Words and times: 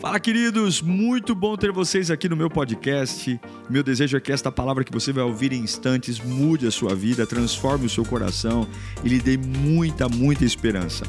Fala, 0.00 0.20
queridos! 0.20 0.80
Muito 0.80 1.34
bom 1.34 1.56
ter 1.56 1.72
vocês 1.72 2.08
aqui 2.08 2.28
no 2.28 2.36
meu 2.36 2.48
podcast. 2.48 3.40
Meu 3.68 3.82
desejo 3.82 4.16
é 4.16 4.20
que 4.20 4.30
esta 4.30 4.52
palavra 4.52 4.84
que 4.84 4.92
você 4.92 5.12
vai 5.12 5.24
ouvir 5.24 5.52
em 5.52 5.58
instantes 5.60 6.20
mude 6.20 6.68
a 6.68 6.70
sua 6.70 6.94
vida, 6.94 7.26
transforme 7.26 7.86
o 7.86 7.90
seu 7.90 8.04
coração 8.04 8.64
e 9.04 9.08
lhe 9.08 9.18
dê 9.18 9.36
muita, 9.36 10.08
muita 10.08 10.44
esperança. 10.44 11.04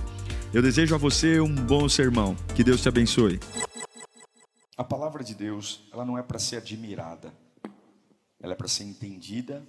Eu 0.52 0.64
desejo 0.64 0.96
a 0.96 0.98
você 0.98 1.40
um 1.40 1.54
bom 1.54 1.88
sermão. 1.88 2.36
Que 2.56 2.64
Deus 2.64 2.82
te 2.82 2.90
abençoe. 2.90 3.40
A 4.76 4.84
palavra 4.84 5.24
de 5.24 5.36
Deus, 5.36 5.88
ela 5.94 6.04
não 6.04 6.18
é 6.18 6.24
para 6.24 6.40
ser 6.40 6.58
admirada. 6.58 7.32
Ela 8.42 8.54
é 8.54 8.56
para 8.56 8.68
ser 8.68 8.86
entendida, 8.86 9.68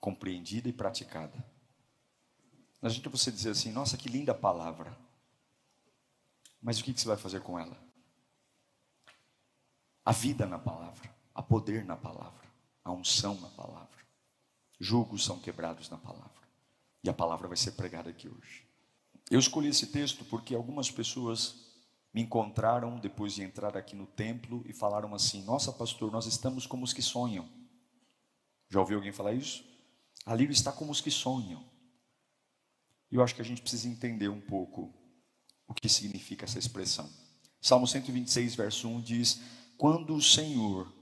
compreendida 0.00 0.66
e 0.66 0.72
praticada. 0.72 1.44
Não 2.80 2.88
adianta 2.88 3.10
você 3.10 3.30
dizer 3.30 3.50
assim, 3.50 3.70
nossa, 3.70 3.98
que 3.98 4.08
linda 4.08 4.32
palavra. 4.32 4.96
Mas 6.62 6.80
o 6.80 6.84
que 6.84 6.98
você 6.98 7.06
vai 7.06 7.18
fazer 7.18 7.40
com 7.42 7.58
ela? 7.58 7.85
A 10.06 10.12
vida 10.12 10.46
na 10.46 10.56
palavra, 10.56 11.12
a 11.34 11.42
poder 11.42 11.84
na 11.84 11.96
palavra, 11.96 12.48
a 12.84 12.92
unção 12.92 13.34
na 13.40 13.48
palavra. 13.48 13.88
Julgos 14.78 15.24
são 15.24 15.40
quebrados 15.40 15.90
na 15.90 15.98
palavra. 15.98 16.30
E 17.02 17.10
a 17.10 17.12
palavra 17.12 17.48
vai 17.48 17.56
ser 17.56 17.72
pregada 17.72 18.10
aqui 18.10 18.28
hoje. 18.28 18.64
Eu 19.28 19.40
escolhi 19.40 19.66
esse 19.66 19.88
texto 19.88 20.24
porque 20.26 20.54
algumas 20.54 20.92
pessoas 20.92 21.56
me 22.14 22.22
encontraram 22.22 23.00
depois 23.00 23.34
de 23.34 23.42
entrar 23.42 23.76
aqui 23.76 23.96
no 23.96 24.06
templo 24.06 24.62
e 24.64 24.72
falaram 24.72 25.12
assim: 25.12 25.42
Nossa, 25.42 25.72
pastor, 25.72 26.12
nós 26.12 26.24
estamos 26.26 26.68
como 26.68 26.84
os 26.84 26.92
que 26.92 27.02
sonham. 27.02 27.48
Já 28.68 28.78
ouviu 28.78 28.98
alguém 28.98 29.12
falar 29.12 29.32
isso? 29.32 29.64
A 30.24 30.36
Lírio 30.36 30.52
está 30.52 30.70
como 30.70 30.92
os 30.92 31.00
que 31.00 31.10
sonham. 31.10 31.64
E 33.10 33.16
eu 33.16 33.24
acho 33.24 33.34
que 33.34 33.42
a 33.42 33.44
gente 33.44 33.60
precisa 33.60 33.88
entender 33.88 34.28
um 34.28 34.40
pouco 34.40 34.94
o 35.66 35.74
que 35.74 35.88
significa 35.88 36.44
essa 36.44 36.60
expressão. 36.60 37.10
Salmo 37.60 37.88
126, 37.88 38.54
verso 38.54 38.88
1 38.88 39.00
diz: 39.00 39.40
quando 39.76 40.14
o 40.14 40.22
Senhor 40.22 40.92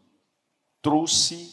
trouxe 0.80 1.52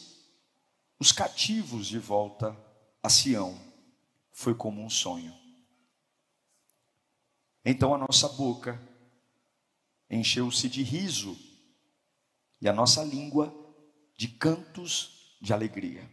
os 0.98 1.12
cativos 1.12 1.86
de 1.86 1.98
volta 1.98 2.56
a 3.02 3.08
Sião, 3.08 3.58
foi 4.30 4.54
como 4.54 4.82
um 4.82 4.90
sonho. 4.90 5.34
Então 7.64 7.94
a 7.94 7.98
nossa 7.98 8.28
boca 8.28 8.80
encheu-se 10.10 10.68
de 10.68 10.82
riso 10.82 11.36
e 12.60 12.68
a 12.68 12.72
nossa 12.72 13.02
língua 13.02 13.52
de 14.16 14.28
cantos 14.28 15.36
de 15.40 15.52
alegria. 15.52 16.08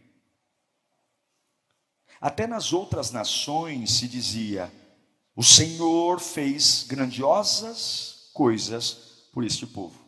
Até 2.20 2.46
nas 2.46 2.72
outras 2.72 3.10
nações 3.10 3.92
se 3.92 4.08
dizia: 4.08 4.72
o 5.34 5.42
Senhor 5.42 6.20
fez 6.20 6.84
grandiosas 6.88 8.30
coisas 8.32 9.28
por 9.32 9.44
este 9.44 9.66
povo. 9.66 9.99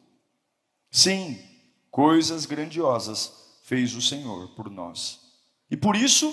Sim, 0.93 1.43
coisas 1.91 2.45
grandiosas 2.45 3.33
fez 3.63 3.95
o 3.95 4.03
Senhor 4.03 4.55
por 4.55 4.71
nós. 4.71 5.21
E 5.71 5.77
por 5.77 5.97
isso 5.97 6.31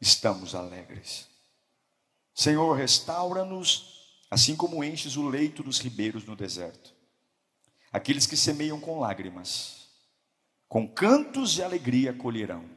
estamos 0.00 0.56
alegres. 0.56 1.28
Senhor, 2.34 2.76
restaura-nos, 2.76 4.26
assim 4.28 4.56
como 4.56 4.82
enches 4.82 5.16
o 5.16 5.28
leito 5.28 5.62
dos 5.62 5.78
ribeiros 5.78 6.24
no 6.24 6.34
deserto. 6.34 6.92
Aqueles 7.92 8.26
que 8.26 8.36
semeiam 8.36 8.80
com 8.80 8.98
lágrimas, 8.98 9.86
com 10.66 10.88
cantos 10.88 11.52
de 11.52 11.62
alegria 11.62 12.12
colherão. 12.12 12.68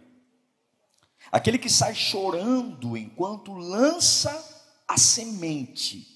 Aquele 1.32 1.58
que 1.58 1.72
sai 1.72 1.96
chorando 1.96 2.96
enquanto 2.96 3.52
lança 3.52 4.32
a 4.88 4.96
semente, 4.96 6.08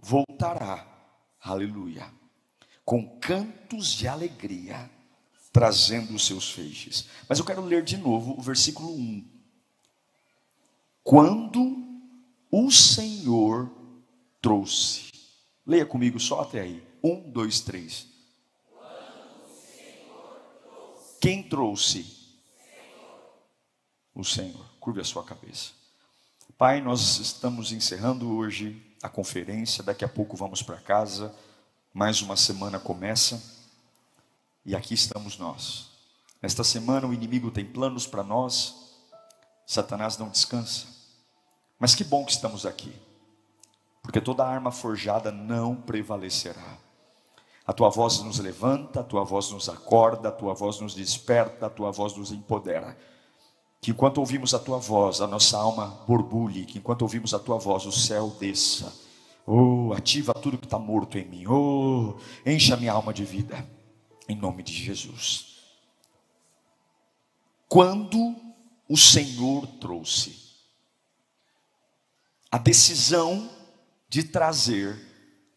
voltará. 0.00 0.84
Aleluia 1.40 2.19
com 2.90 3.06
cantos 3.20 3.92
de 3.92 4.08
alegria, 4.08 4.90
trazendo 5.52 6.12
os 6.12 6.26
seus 6.26 6.50
feixes. 6.50 7.06
Mas 7.28 7.38
eu 7.38 7.44
quero 7.44 7.64
ler 7.64 7.84
de 7.84 7.96
novo 7.96 8.36
o 8.36 8.42
versículo 8.42 8.92
1. 8.92 9.24
Quando 11.00 11.86
o 12.50 12.68
Senhor 12.68 13.70
trouxe. 14.42 15.08
Leia 15.64 15.86
comigo 15.86 16.18
só 16.18 16.40
até 16.40 16.62
aí. 16.62 16.84
Um, 17.00 17.30
dois, 17.30 17.60
três. 17.60 18.08
Quem 21.20 21.44
trouxe? 21.44 22.04
O 24.12 24.24
Senhor. 24.24 24.66
Curve 24.80 25.00
a 25.00 25.04
sua 25.04 25.22
cabeça. 25.22 25.70
Pai, 26.58 26.80
nós 26.80 27.20
estamos 27.20 27.70
encerrando 27.70 28.28
hoje 28.34 28.82
a 29.00 29.08
conferência. 29.08 29.84
Daqui 29.84 30.04
a 30.04 30.08
pouco 30.08 30.36
vamos 30.36 30.60
para 30.60 30.78
casa. 30.78 31.32
Mais 31.92 32.22
uma 32.22 32.36
semana 32.36 32.78
começa 32.78 33.42
e 34.64 34.76
aqui 34.76 34.94
estamos 34.94 35.36
nós. 35.38 35.90
Nesta 36.40 36.62
semana 36.62 37.08
o 37.08 37.12
inimigo 37.12 37.50
tem 37.50 37.64
planos 37.64 38.06
para 38.06 38.22
nós, 38.22 38.76
Satanás 39.66 40.16
não 40.16 40.28
descansa. 40.28 40.86
Mas 41.80 41.92
que 41.92 42.04
bom 42.04 42.24
que 42.24 42.30
estamos 42.30 42.64
aqui, 42.64 42.94
porque 44.02 44.20
toda 44.20 44.46
arma 44.46 44.70
forjada 44.70 45.32
não 45.32 45.74
prevalecerá. 45.74 46.78
A 47.66 47.72
tua 47.72 47.88
voz 47.88 48.20
nos 48.20 48.38
levanta, 48.38 49.00
a 49.00 49.04
tua 49.04 49.24
voz 49.24 49.50
nos 49.50 49.68
acorda, 49.68 50.28
a 50.28 50.32
tua 50.32 50.54
voz 50.54 50.78
nos 50.78 50.94
desperta, 50.94 51.66
a 51.66 51.70
tua 51.70 51.90
voz 51.90 52.16
nos 52.16 52.30
empodera. 52.30 52.96
Que 53.80 53.90
enquanto 53.90 54.18
ouvimos 54.18 54.54
a 54.54 54.60
tua 54.60 54.78
voz, 54.78 55.20
a 55.20 55.26
nossa 55.26 55.58
alma 55.58 56.04
borbulhe, 56.06 56.66
que 56.66 56.78
enquanto 56.78 57.02
ouvimos 57.02 57.34
a 57.34 57.38
tua 57.40 57.58
voz, 57.58 57.84
o 57.84 57.90
céu 57.90 58.30
desça 58.38 59.09
Oh, 59.46 59.92
ativa 59.92 60.32
tudo 60.34 60.58
que 60.58 60.66
está 60.66 60.78
morto 60.78 61.18
em 61.18 61.24
mim. 61.24 61.46
Oh, 61.46 62.18
encha 62.46 62.76
minha 62.76 62.92
alma 62.92 63.12
de 63.12 63.24
vida. 63.24 63.68
Em 64.28 64.36
nome 64.36 64.62
de 64.62 64.72
Jesus. 64.72 65.58
Quando 67.68 68.36
o 68.88 68.96
Senhor 68.96 69.66
trouxe 69.78 70.50
a 72.50 72.58
decisão 72.58 73.48
de 74.08 74.24
trazer 74.24 74.98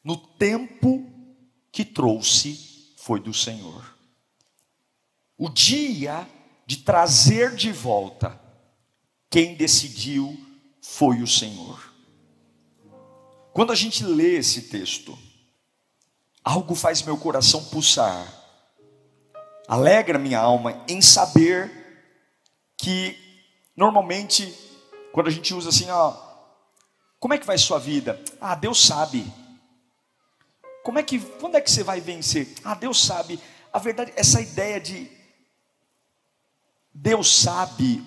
no 0.03 0.15
tempo 0.15 1.09
que 1.71 1.83
trouxe 1.83 2.93
foi 2.97 3.19
do 3.19 3.33
Senhor. 3.33 3.97
O 5.37 5.49
dia 5.49 6.27
de 6.65 6.77
trazer 6.77 7.55
de 7.55 7.71
volta, 7.71 8.39
quem 9.29 9.55
decidiu 9.55 10.37
foi 10.81 11.21
o 11.21 11.27
Senhor. 11.27 11.92
Quando 13.53 13.71
a 13.71 13.75
gente 13.75 14.03
lê 14.03 14.37
esse 14.37 14.63
texto, 14.63 15.17
algo 16.43 16.73
faz 16.73 17.03
meu 17.03 17.15
coração 17.15 17.63
pulsar, 17.65 18.27
alegra 19.67 20.17
minha 20.17 20.39
alma 20.39 20.83
em 20.87 21.01
saber 21.03 21.71
que, 22.75 23.15
normalmente, 23.77 24.51
quando 25.11 25.27
a 25.27 25.31
gente 25.31 25.53
usa 25.53 25.69
assim, 25.69 25.87
ó, 25.91 26.17
como 27.19 27.35
é 27.35 27.37
que 27.37 27.45
vai 27.45 27.57
sua 27.59 27.77
vida? 27.77 28.19
Ah, 28.41 28.55
Deus 28.55 28.83
sabe. 28.83 29.31
Como 30.83 30.97
é 30.97 31.03
que, 31.03 31.19
quando 31.19 31.55
é 31.55 31.61
que 31.61 31.69
você 31.69 31.83
vai 31.83 32.01
vencer? 32.01 32.55
Ah, 32.63 32.73
Deus 32.73 33.05
sabe. 33.05 33.39
A 33.71 33.77
verdade, 33.77 34.11
essa 34.15 34.41
ideia 34.41 34.81
de 34.81 35.09
Deus 36.91 37.41
sabe, 37.41 38.03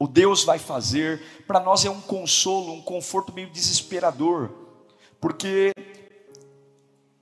o 0.00 0.08
Deus 0.08 0.44
vai 0.44 0.58
fazer, 0.58 1.22
para 1.46 1.60
nós 1.60 1.84
é 1.84 1.90
um 1.90 2.00
consolo, 2.00 2.72
um 2.72 2.80
conforto 2.80 3.34
meio 3.34 3.50
desesperador, 3.50 4.50
porque 5.20 5.74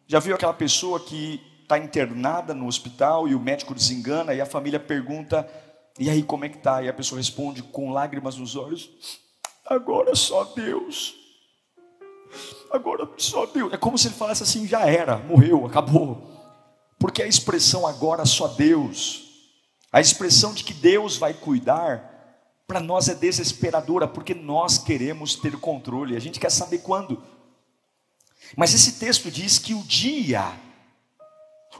já 0.06 0.20
viu 0.20 0.36
aquela 0.36 0.54
pessoa 0.54 1.00
que 1.00 1.42
está 1.60 1.76
internada 1.76 2.54
no 2.54 2.68
hospital 2.68 3.26
e 3.26 3.34
o 3.34 3.40
médico 3.40 3.74
desengana 3.74 4.32
e 4.32 4.40
a 4.40 4.46
família 4.46 4.78
pergunta: 4.78 5.46
e 5.98 6.08
aí 6.08 6.22
como 6.22 6.44
é 6.44 6.48
que 6.48 6.58
tá? 6.58 6.80
E 6.80 6.88
a 6.88 6.94
pessoa 6.94 7.18
responde 7.18 7.64
com 7.64 7.92
lágrimas 7.92 8.36
nos 8.36 8.54
olhos: 8.54 8.88
agora 9.66 10.14
só 10.14 10.44
Deus. 10.44 11.16
Agora 12.70 13.08
só 13.16 13.44
Deus. 13.46 13.72
É 13.72 13.76
como 13.76 13.98
se 13.98 14.06
ele 14.06 14.14
falasse 14.14 14.44
assim: 14.44 14.68
já 14.68 14.86
era, 14.86 15.18
morreu, 15.18 15.66
acabou. 15.66 16.30
Porque 16.96 17.24
a 17.24 17.26
expressão 17.26 17.86
agora 17.88 18.24
só 18.24 18.46
Deus, 18.46 19.24
a 19.92 20.00
expressão 20.00 20.54
de 20.54 20.62
que 20.62 20.72
Deus 20.72 21.16
vai 21.16 21.34
cuidar, 21.34 22.17
para 22.68 22.80
nós 22.80 23.08
é 23.08 23.14
desesperadora, 23.14 24.06
porque 24.06 24.34
nós 24.34 24.76
queremos 24.76 25.34
ter 25.34 25.56
controle, 25.58 26.14
a 26.14 26.20
gente 26.20 26.38
quer 26.38 26.50
saber 26.50 26.80
quando. 26.80 27.20
Mas 28.54 28.74
esse 28.74 28.98
texto 28.98 29.30
diz 29.30 29.58
que 29.58 29.72
o 29.72 29.82
dia, 29.84 30.52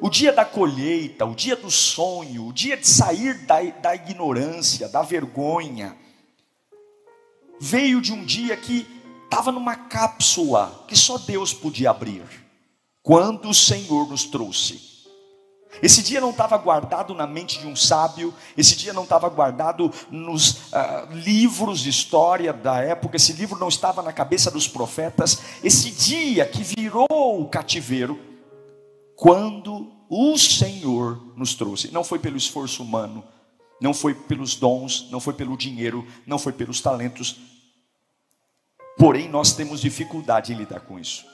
o 0.00 0.08
dia 0.08 0.32
da 0.32 0.46
colheita, 0.46 1.26
o 1.26 1.34
dia 1.34 1.54
do 1.54 1.70
sonho, 1.70 2.46
o 2.46 2.52
dia 2.54 2.74
de 2.74 2.88
sair 2.88 3.34
da, 3.44 3.60
da 3.62 3.94
ignorância, 3.94 4.88
da 4.88 5.02
vergonha, 5.02 5.94
veio 7.60 8.00
de 8.00 8.10
um 8.10 8.24
dia 8.24 8.56
que 8.56 8.86
estava 9.24 9.52
numa 9.52 9.76
cápsula 9.76 10.86
que 10.88 10.96
só 10.96 11.18
Deus 11.18 11.52
podia 11.52 11.90
abrir, 11.90 12.24
quando 13.02 13.50
o 13.50 13.54
Senhor 13.54 14.08
nos 14.08 14.24
trouxe. 14.24 14.97
Esse 15.82 16.02
dia 16.02 16.20
não 16.20 16.30
estava 16.30 16.56
guardado 16.56 17.14
na 17.14 17.26
mente 17.26 17.58
de 17.60 17.66
um 17.66 17.76
sábio, 17.76 18.34
esse 18.56 18.74
dia 18.74 18.92
não 18.92 19.04
estava 19.04 19.28
guardado 19.28 19.92
nos 20.10 20.72
uh, 20.72 21.12
livros 21.12 21.80
de 21.80 21.90
história 21.90 22.52
da 22.52 22.80
época, 22.80 23.16
esse 23.16 23.32
livro 23.32 23.58
não 23.58 23.68
estava 23.68 24.02
na 24.02 24.12
cabeça 24.12 24.50
dos 24.50 24.66
profetas. 24.66 25.40
Esse 25.62 25.90
dia 25.90 26.46
que 26.46 26.62
virou 26.62 27.06
o 27.10 27.48
cativeiro 27.48 28.18
quando 29.14 29.92
o 30.08 30.38
Senhor 30.38 31.20
nos 31.36 31.54
trouxe. 31.54 31.92
Não 31.92 32.02
foi 32.02 32.18
pelo 32.18 32.36
esforço 32.36 32.82
humano, 32.82 33.22
não 33.80 33.92
foi 33.92 34.14
pelos 34.14 34.54
dons, 34.54 35.08
não 35.10 35.20
foi 35.20 35.34
pelo 35.34 35.56
dinheiro, 35.56 36.06
não 36.26 36.38
foi 36.38 36.52
pelos 36.52 36.80
talentos. 36.80 37.36
Porém, 38.96 39.28
nós 39.28 39.52
temos 39.52 39.80
dificuldade 39.80 40.52
em 40.52 40.56
lidar 40.56 40.80
com 40.80 40.98
isso. 40.98 41.24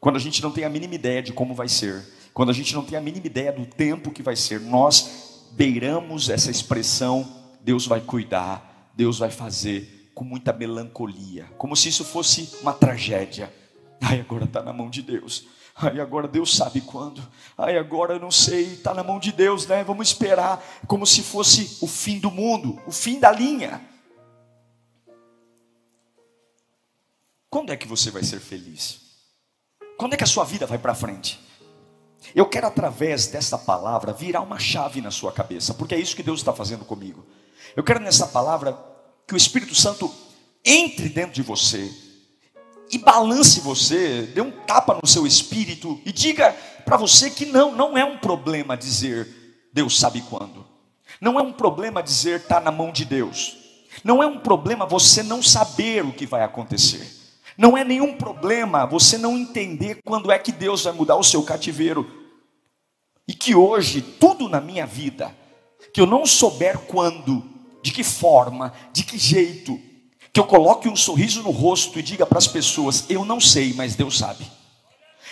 Quando 0.00 0.16
a 0.16 0.18
gente 0.18 0.42
não 0.42 0.50
tem 0.50 0.64
a 0.64 0.68
mínima 0.68 0.94
ideia 0.94 1.22
de 1.22 1.32
como 1.32 1.54
vai 1.54 1.68
ser, 1.68 2.04
quando 2.32 2.50
a 2.50 2.54
gente 2.54 2.74
não 2.74 2.84
tem 2.84 2.96
a 2.96 3.00
mínima 3.00 3.26
ideia 3.26 3.52
do 3.52 3.66
tempo 3.66 4.10
que 4.10 4.22
vai 4.22 4.36
ser, 4.36 4.60
nós 4.60 5.48
beiramos 5.52 6.28
essa 6.28 6.50
expressão: 6.50 7.28
Deus 7.60 7.86
vai 7.86 8.00
cuidar, 8.00 8.90
Deus 8.94 9.18
vai 9.18 9.30
fazer, 9.30 10.10
com 10.14 10.24
muita 10.24 10.52
melancolia, 10.52 11.44
como 11.58 11.76
se 11.76 11.88
isso 11.88 12.04
fosse 12.04 12.56
uma 12.62 12.72
tragédia. 12.72 13.52
Ai, 14.00 14.20
agora 14.20 14.44
está 14.44 14.62
na 14.62 14.72
mão 14.72 14.90
de 14.90 15.02
Deus. 15.02 15.46
Ai, 15.74 16.00
agora 16.00 16.28
Deus 16.28 16.54
sabe 16.54 16.80
quando. 16.80 17.22
Ai, 17.56 17.78
agora 17.78 18.14
eu 18.14 18.20
não 18.20 18.30
sei, 18.30 18.74
está 18.74 18.92
na 18.92 19.02
mão 19.02 19.18
de 19.18 19.32
Deus, 19.32 19.66
né? 19.66 19.84
Vamos 19.84 20.08
esperar, 20.08 20.62
como 20.86 21.06
se 21.06 21.22
fosse 21.22 21.78
o 21.80 21.86
fim 21.86 22.18
do 22.18 22.30
mundo, 22.30 22.80
o 22.86 22.92
fim 22.92 23.18
da 23.18 23.30
linha. 23.30 23.80
Quando 27.48 27.70
é 27.70 27.76
que 27.76 27.86
você 27.86 28.10
vai 28.10 28.22
ser 28.22 28.40
feliz? 28.40 29.00
Quando 29.96 30.14
é 30.14 30.16
que 30.16 30.24
a 30.24 30.26
sua 30.26 30.44
vida 30.44 30.66
vai 30.66 30.78
para 30.78 30.94
frente? 30.94 31.38
Eu 32.34 32.46
quero, 32.46 32.66
através 32.66 33.26
dessa 33.26 33.58
palavra, 33.58 34.12
virar 34.12 34.40
uma 34.40 34.58
chave 34.58 35.00
na 35.00 35.10
sua 35.10 35.32
cabeça, 35.32 35.74
porque 35.74 35.94
é 35.94 35.98
isso 35.98 36.16
que 36.16 36.22
Deus 36.22 36.40
está 36.40 36.52
fazendo 36.52 36.84
comigo. 36.84 37.24
Eu 37.76 37.82
quero, 37.82 38.00
nessa 38.00 38.26
palavra, 38.26 38.78
que 39.26 39.34
o 39.34 39.36
Espírito 39.36 39.74
Santo 39.74 40.12
entre 40.64 41.08
dentro 41.08 41.32
de 41.32 41.42
você 41.42 41.90
e 42.90 42.98
balance 42.98 43.60
você, 43.60 44.22
dê 44.34 44.40
um 44.40 44.50
tapa 44.50 44.98
no 45.02 45.08
seu 45.08 45.26
espírito 45.26 45.98
e 46.04 46.12
diga 46.12 46.52
para 46.84 46.98
você 46.98 47.30
que 47.30 47.46
não, 47.46 47.74
não 47.74 47.96
é 47.96 48.04
um 48.04 48.18
problema 48.18 48.76
dizer 48.76 49.26
Deus 49.72 49.98
sabe 49.98 50.20
quando. 50.20 50.66
Não 51.18 51.40
é 51.40 51.42
um 51.42 51.52
problema 51.52 52.02
dizer 52.02 52.40
está 52.40 52.60
na 52.60 52.70
mão 52.70 52.92
de 52.92 53.06
Deus. 53.06 53.56
Não 54.04 54.22
é 54.22 54.26
um 54.26 54.38
problema 54.38 54.84
você 54.84 55.22
não 55.22 55.42
saber 55.42 56.04
o 56.04 56.12
que 56.12 56.26
vai 56.26 56.42
acontecer. 56.42 57.21
Não 57.62 57.78
é 57.78 57.84
nenhum 57.84 58.14
problema 58.14 58.84
você 58.84 59.16
não 59.16 59.38
entender 59.38 60.00
quando 60.04 60.32
é 60.32 60.38
que 60.40 60.50
Deus 60.50 60.82
vai 60.82 60.92
mudar 60.92 61.14
o 61.14 61.22
seu 61.22 61.44
cativeiro. 61.44 62.04
E 63.28 63.32
que 63.32 63.54
hoje, 63.54 64.02
tudo 64.02 64.48
na 64.48 64.60
minha 64.60 64.84
vida, 64.84 65.32
que 65.94 66.00
eu 66.00 66.06
não 66.06 66.26
souber 66.26 66.76
quando, 66.76 67.40
de 67.80 67.92
que 67.92 68.02
forma, 68.02 68.72
de 68.92 69.04
que 69.04 69.16
jeito, 69.16 69.78
que 70.32 70.40
eu 70.40 70.44
coloque 70.44 70.88
um 70.88 70.96
sorriso 70.96 71.40
no 71.44 71.52
rosto 71.52 72.00
e 72.00 72.02
diga 72.02 72.26
para 72.26 72.38
as 72.38 72.48
pessoas: 72.48 73.04
Eu 73.08 73.24
não 73.24 73.38
sei, 73.38 73.72
mas 73.74 73.94
Deus 73.94 74.18
sabe. 74.18 74.44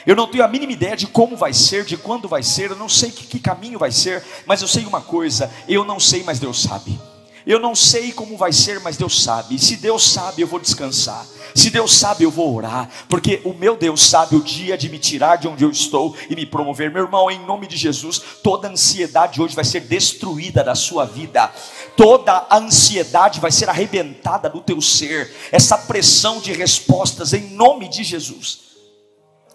Eu 0.06 0.14
não 0.14 0.28
tenho 0.28 0.44
a 0.44 0.48
mínima 0.48 0.70
ideia 0.70 0.96
de 0.96 1.08
como 1.08 1.36
vai 1.36 1.52
ser, 1.52 1.84
de 1.84 1.96
quando 1.96 2.28
vai 2.28 2.44
ser, 2.44 2.70
eu 2.70 2.76
não 2.76 2.88
sei 2.88 3.10
que, 3.10 3.26
que 3.26 3.40
caminho 3.40 3.76
vai 3.76 3.90
ser, 3.90 4.24
mas 4.46 4.62
eu 4.62 4.68
sei 4.68 4.86
uma 4.86 5.00
coisa: 5.00 5.52
eu 5.66 5.84
não 5.84 5.98
sei, 5.98 6.22
mas 6.22 6.38
Deus 6.38 6.62
sabe. 6.62 6.96
Eu 7.46 7.58
não 7.58 7.74
sei 7.74 8.12
como 8.12 8.36
vai 8.36 8.52
ser, 8.52 8.80
mas 8.80 8.96
Deus 8.96 9.22
sabe. 9.22 9.58
Se 9.58 9.76
Deus 9.76 10.10
sabe, 10.10 10.42
eu 10.42 10.46
vou 10.46 10.60
descansar. 10.60 11.26
Se 11.54 11.70
Deus 11.70 11.92
sabe, 11.92 12.24
eu 12.24 12.30
vou 12.30 12.54
orar, 12.54 12.88
porque 13.08 13.40
o 13.44 13.52
meu 13.52 13.76
Deus 13.76 14.02
sabe 14.02 14.36
o 14.36 14.42
dia 14.42 14.78
de 14.78 14.88
me 14.88 14.98
tirar 14.98 15.36
de 15.36 15.48
onde 15.48 15.64
eu 15.64 15.70
estou 15.70 16.16
e 16.28 16.36
me 16.36 16.46
promover. 16.46 16.90
Meu 16.90 17.04
irmão, 17.04 17.30
em 17.30 17.44
nome 17.44 17.66
de 17.66 17.76
Jesus, 17.76 18.20
toda 18.42 18.68
ansiedade 18.68 19.40
hoje 19.40 19.54
vai 19.54 19.64
ser 19.64 19.80
destruída 19.80 20.62
da 20.62 20.74
sua 20.74 21.04
vida. 21.04 21.52
Toda 21.96 22.46
ansiedade 22.52 23.40
vai 23.40 23.50
ser 23.50 23.68
arrebentada 23.68 24.48
do 24.48 24.60
teu 24.60 24.80
ser. 24.80 25.34
Essa 25.50 25.76
pressão 25.76 26.40
de 26.40 26.52
respostas 26.52 27.32
em 27.32 27.50
nome 27.50 27.88
de 27.88 28.04
Jesus. 28.04 28.60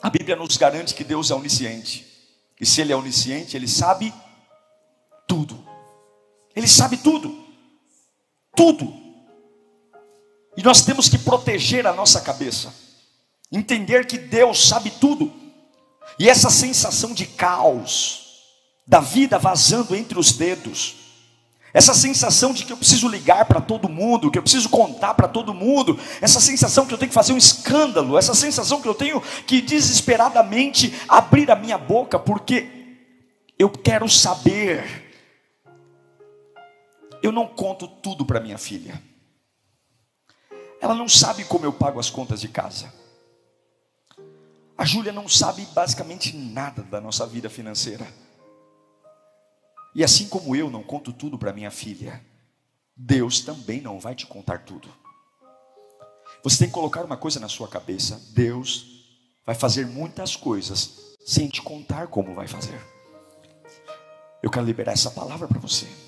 A 0.02 0.10
Bíblia 0.10 0.36
nos 0.36 0.58
garante 0.58 0.94
que 0.94 1.04
Deus 1.04 1.32
é 1.32 1.36
onisciente. 1.36 2.06
E 2.60 2.66
se 2.66 2.82
ele 2.82 2.92
é 2.92 2.96
onisciente, 2.96 3.56
ele 3.56 3.68
sabe 3.68 4.14
tudo. 5.28 5.58
Ele 6.56 6.68
sabe 6.68 6.98
tudo 6.98 7.45
tudo. 8.56 8.94
E 10.58 10.64
nós 10.64 10.86
temos 10.86 11.10
que 11.10 11.18
proteger 11.18 11.86
a 11.86 11.94
nossa 11.94 12.22
cabeça, 12.22 12.74
entender 13.52 14.08
que 14.08 14.18
Deus 14.18 14.68
sabe 14.68 14.90
tudo. 14.90 15.32
E 16.18 16.30
essa 16.30 16.50
sensação 16.50 17.14
de 17.14 17.26
caos, 17.26 18.26
da 18.88 19.00
vida 19.00 19.38
vazando 19.38 19.96
entre 19.96 20.18
os 20.18 20.32
dedos, 20.32 20.96
essa 21.74 21.94
sensação 21.94 22.54
de 22.54 22.64
que 22.64 22.72
eu 22.72 22.78
preciso 22.78 23.10
ligar 23.10 23.44
para 23.44 23.60
todo 23.60 23.90
mundo, 23.90 24.32
que 24.32 24.38
eu 24.38 24.44
preciso 24.44 24.70
contar 24.70 25.14
para 25.14 25.28
todo 25.28 25.54
mundo, 25.54 26.00
essa 26.22 26.40
sensação 26.40 26.86
que 26.86 26.94
eu 26.94 26.98
tenho 26.98 27.10
que 27.10 27.14
fazer 27.14 27.34
um 27.34 27.38
escândalo, 27.38 28.18
essa 28.18 28.34
sensação 28.34 28.82
que 28.82 28.88
eu 28.88 28.96
tenho 28.96 29.22
que 29.46 29.60
desesperadamente 29.60 30.94
abrir 31.06 31.52
a 31.52 31.56
minha 31.56 31.78
boca, 31.78 32.18
porque 32.18 32.70
eu 33.60 33.70
quero 33.70 34.08
saber 34.08 35.05
eu 37.26 37.32
não 37.32 37.48
conto 37.48 37.88
tudo 37.88 38.24
para 38.24 38.40
minha 38.40 38.58
filha. 38.58 39.02
Ela 40.80 40.94
não 40.94 41.10
sabe 41.10 41.44
como 41.44 41.66
eu 41.66 41.74
pago 41.74 42.00
as 42.00 42.10
contas 42.10 42.40
de 42.40 42.48
casa. 42.48 42.94
A 44.78 44.86
Júlia 44.86 45.12
não 45.12 45.28
sabe 45.28 45.66
basicamente 45.74 46.36
nada 46.38 46.84
da 46.84 47.02
nossa 47.02 47.26
vida 47.26 47.50
financeira. 47.50 48.06
E 49.96 50.04
assim 50.04 50.28
como 50.28 50.56
eu 50.56 50.70
não 50.70 50.84
conto 50.84 51.12
tudo 51.12 51.36
para 51.36 51.52
minha 51.52 51.72
filha, 51.72 52.24
Deus 52.96 53.40
também 53.40 53.82
não 53.82 54.00
vai 54.00 54.14
te 54.14 54.28
contar 54.28 54.60
tudo. 54.60 54.88
Você 56.44 56.60
tem 56.60 56.68
que 56.68 56.74
colocar 56.74 57.04
uma 57.04 57.18
coisa 57.18 57.40
na 57.40 57.50
sua 57.50 57.68
cabeça: 57.68 58.22
Deus 58.34 59.04
vai 59.44 59.56
fazer 59.56 59.88
muitas 59.88 60.36
coisas 60.36 61.16
sem 61.26 61.48
te 61.48 61.62
contar 61.62 62.08
como 62.08 62.36
vai 62.36 62.48
fazer. 62.48 62.80
Eu 64.44 64.52
quero 64.52 64.66
liberar 64.66 64.92
essa 64.92 65.10
palavra 65.10 65.48
para 65.48 65.60
você. 65.60 66.05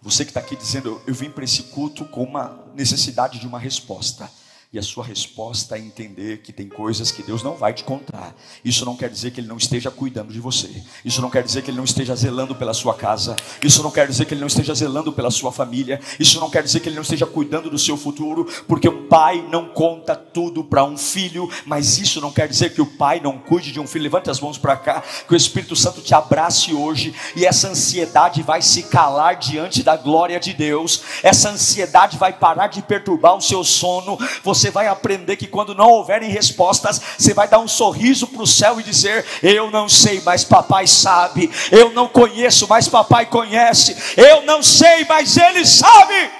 Você 0.00 0.24
que 0.24 0.30
está 0.30 0.40
aqui 0.40 0.54
dizendo, 0.54 1.00
eu 1.06 1.14
vim 1.14 1.28
para 1.28 1.44
esse 1.44 1.64
culto 1.64 2.04
com 2.04 2.22
uma 2.22 2.64
necessidade 2.74 3.38
de 3.38 3.46
uma 3.46 3.58
resposta. 3.58 4.30
E 4.70 4.78
a 4.78 4.82
sua 4.82 5.02
resposta 5.02 5.76
é 5.76 5.78
entender 5.78 6.42
que 6.42 6.52
tem 6.52 6.68
coisas 6.68 7.10
que 7.10 7.22
Deus 7.22 7.42
não 7.42 7.56
vai 7.56 7.72
te 7.72 7.82
contar. 7.82 8.36
Isso 8.62 8.84
não 8.84 8.98
quer 8.98 9.08
dizer 9.08 9.30
que 9.30 9.40
Ele 9.40 9.48
não 9.48 9.56
esteja 9.56 9.90
cuidando 9.90 10.30
de 10.30 10.40
você. 10.40 10.68
Isso 11.02 11.22
não 11.22 11.30
quer 11.30 11.42
dizer 11.42 11.62
que 11.62 11.70
Ele 11.70 11.78
não 11.78 11.86
esteja 11.86 12.14
zelando 12.14 12.54
pela 12.54 12.74
sua 12.74 12.92
casa. 12.92 13.34
Isso 13.62 13.82
não 13.82 13.90
quer 13.90 14.06
dizer 14.06 14.26
que 14.26 14.34
Ele 14.34 14.42
não 14.42 14.46
esteja 14.46 14.74
zelando 14.74 15.10
pela 15.10 15.30
sua 15.30 15.50
família. 15.50 15.98
Isso 16.20 16.38
não 16.38 16.50
quer 16.50 16.62
dizer 16.62 16.80
que 16.80 16.88
Ele 16.90 16.96
não 16.96 17.02
esteja 17.02 17.24
cuidando 17.24 17.70
do 17.70 17.78
seu 17.78 17.96
futuro. 17.96 18.46
Porque 18.66 18.86
o 18.86 19.06
pai 19.06 19.42
não 19.50 19.70
conta 19.70 20.14
tudo 20.14 20.62
para 20.62 20.84
um 20.84 20.98
filho. 20.98 21.48
Mas 21.64 21.96
isso 21.96 22.20
não 22.20 22.30
quer 22.30 22.46
dizer 22.46 22.74
que 22.74 22.82
o 22.82 22.86
pai 22.98 23.20
não 23.20 23.38
cuide 23.38 23.72
de 23.72 23.80
um 23.80 23.86
filho. 23.86 24.02
Levante 24.02 24.28
as 24.28 24.38
mãos 24.38 24.58
para 24.58 24.76
cá. 24.76 25.02
Que 25.26 25.32
o 25.32 25.36
Espírito 25.36 25.74
Santo 25.74 26.02
te 26.02 26.14
abrace 26.14 26.74
hoje. 26.74 27.14
E 27.34 27.46
essa 27.46 27.68
ansiedade 27.68 28.42
vai 28.42 28.60
se 28.60 28.82
calar 28.82 29.36
diante 29.36 29.82
da 29.82 29.96
glória 29.96 30.38
de 30.38 30.52
Deus. 30.52 31.00
Essa 31.22 31.48
ansiedade 31.48 32.18
vai 32.18 32.34
parar 32.34 32.66
de 32.66 32.82
perturbar 32.82 33.34
o 33.34 33.40
seu 33.40 33.64
sono. 33.64 34.18
Você 34.44 34.57
você 34.58 34.70
vai 34.70 34.88
aprender 34.88 35.36
que 35.36 35.46
quando 35.46 35.74
não 35.74 35.88
houverem 35.88 36.30
respostas, 36.30 37.00
você 37.16 37.32
vai 37.32 37.46
dar 37.46 37.58
um 37.60 37.68
sorriso 37.68 38.26
para 38.26 38.42
o 38.42 38.46
céu 38.46 38.80
e 38.80 38.82
dizer: 38.82 39.24
Eu 39.42 39.70
não 39.70 39.88
sei, 39.88 40.20
mas 40.22 40.44
papai 40.44 40.86
sabe. 40.86 41.50
Eu 41.70 41.90
não 41.92 42.08
conheço, 42.08 42.66
mas 42.68 42.88
papai 42.88 43.26
conhece. 43.26 43.96
Eu 44.16 44.42
não 44.42 44.62
sei, 44.62 45.04
mas 45.04 45.36
ele 45.36 45.64
sabe. 45.64 46.30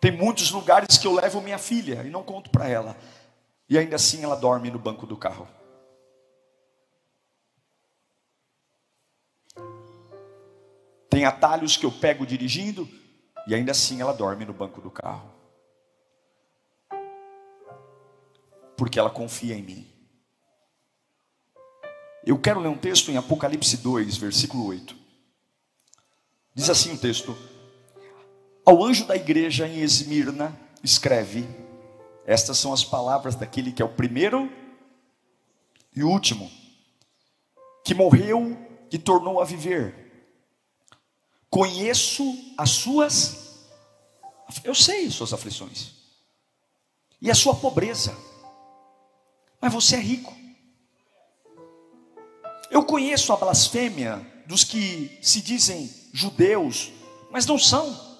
Tem 0.00 0.10
muitos 0.10 0.50
lugares 0.50 0.98
que 0.98 1.06
eu 1.06 1.14
levo 1.14 1.40
minha 1.40 1.58
filha 1.58 2.02
e 2.04 2.10
não 2.10 2.24
conto 2.24 2.50
para 2.50 2.68
ela. 2.68 2.96
E 3.68 3.78
ainda 3.78 3.96
assim 3.96 4.24
ela 4.24 4.34
dorme 4.34 4.68
no 4.68 4.78
banco 4.78 5.06
do 5.06 5.16
carro. 5.16 5.46
Tem 11.12 11.26
atalhos 11.26 11.76
que 11.76 11.84
eu 11.84 11.92
pego 11.92 12.24
dirigindo 12.24 12.88
e 13.46 13.54
ainda 13.54 13.72
assim 13.72 14.00
ela 14.00 14.14
dorme 14.14 14.46
no 14.46 14.54
banco 14.54 14.80
do 14.80 14.90
carro. 14.90 15.30
Porque 18.78 18.98
ela 18.98 19.10
confia 19.10 19.54
em 19.54 19.62
mim. 19.62 19.86
Eu 22.24 22.38
quero 22.38 22.60
ler 22.60 22.68
um 22.68 22.78
texto 22.78 23.10
em 23.10 23.18
Apocalipse 23.18 23.76
2, 23.76 24.16
versículo 24.16 24.64
8. 24.68 24.96
Diz 26.54 26.70
assim 26.70 26.94
o 26.94 26.98
texto: 26.98 27.36
Ao 28.64 28.82
anjo 28.82 29.04
da 29.04 29.14
igreja 29.14 29.68
em 29.68 29.82
Esmirna, 29.82 30.58
escreve: 30.82 31.46
Estas 32.24 32.56
são 32.56 32.72
as 32.72 32.84
palavras 32.84 33.34
daquele 33.34 33.70
que 33.70 33.82
é 33.82 33.84
o 33.84 33.94
primeiro 33.96 34.50
e 35.94 36.02
o 36.02 36.08
último, 36.08 36.50
que 37.84 37.92
morreu 37.92 38.56
e 38.90 38.96
tornou 38.96 39.38
a 39.38 39.44
viver 39.44 40.01
Conheço 41.52 42.54
as 42.56 42.70
suas, 42.70 43.36
eu 44.64 44.74
sei 44.74 45.10
suas 45.10 45.34
aflições, 45.34 45.90
e 47.20 47.30
a 47.30 47.34
sua 47.34 47.54
pobreza, 47.54 48.16
mas 49.60 49.70
você 49.70 49.96
é 49.96 50.00
rico. 50.00 50.34
Eu 52.70 52.82
conheço 52.86 53.34
a 53.34 53.36
blasfêmia 53.36 54.26
dos 54.46 54.64
que 54.64 55.18
se 55.20 55.42
dizem 55.42 55.92
judeus, 56.10 56.90
mas 57.30 57.44
não 57.44 57.58
são, 57.58 58.18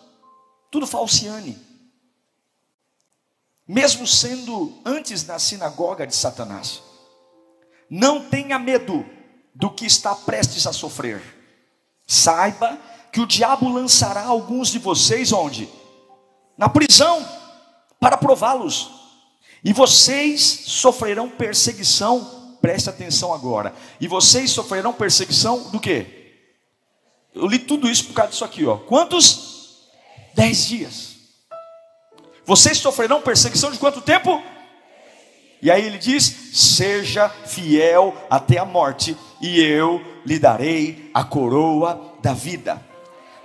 tudo 0.71 0.87
falciane. 0.87 1.59
mesmo 3.67 4.07
sendo 4.07 4.79
antes 4.85 5.25
na 5.25 5.39
sinagoga 5.39 6.07
de 6.07 6.15
Satanás. 6.15 6.83
Não 7.89 8.29
tenha 8.29 8.59
medo 8.59 9.07
do 9.55 9.71
que 9.71 9.87
está 9.87 10.15
prestes 10.15 10.67
a 10.67 10.73
sofrer. 10.75 11.23
Saiba 12.07 12.79
que 13.12 13.21
o 13.21 13.26
diabo 13.26 13.71
lançará 13.71 14.23
alguns 14.23 14.69
de 14.71 14.78
vocês 14.78 15.33
onde? 15.33 15.69
Na 16.57 16.66
prisão, 16.66 17.23
para 18.00 18.16
prová-los. 18.16 18.90
E 19.62 19.73
vocês 19.75 20.40
sofrerão 20.40 21.28
perseguição, 21.28 22.57
preste 22.62 22.88
atenção 22.88 23.35
agora. 23.35 23.75
E 24.00 24.09
vocês 24.09 24.50
sofrerão 24.50 24.95
perseguição 24.95 25.71
do 25.71 25.78
quê? 25.78 26.38
Eu 27.35 27.47
li 27.47 27.59
tudo 27.59 27.88
isso 27.88 28.07
por 28.07 28.14
causa 28.14 28.31
disso 28.31 28.45
aqui, 28.47 28.64
ó. 28.64 28.78
Quantos? 28.78 29.90
Dez 30.35 30.66
dias. 30.66 31.12
Vocês 32.47 32.78
sofrerão 32.78 33.21
perseguição 33.21 33.71
de 33.71 33.78
quanto 33.78 34.00
tempo? 34.00 34.42
E 35.61 35.71
aí 35.71 35.85
ele 35.85 35.99
diz: 35.99 36.25
Seja 36.54 37.28
fiel 37.28 38.16
até 38.28 38.59
a 38.59 38.64
morte, 38.64 39.16
e 39.40 39.61
eu 39.61 40.02
lhe 40.25 40.38
darei 40.38 41.11
a 41.12 41.23
coroa 41.23 42.16
da 42.23 42.33
vida. 42.33 42.91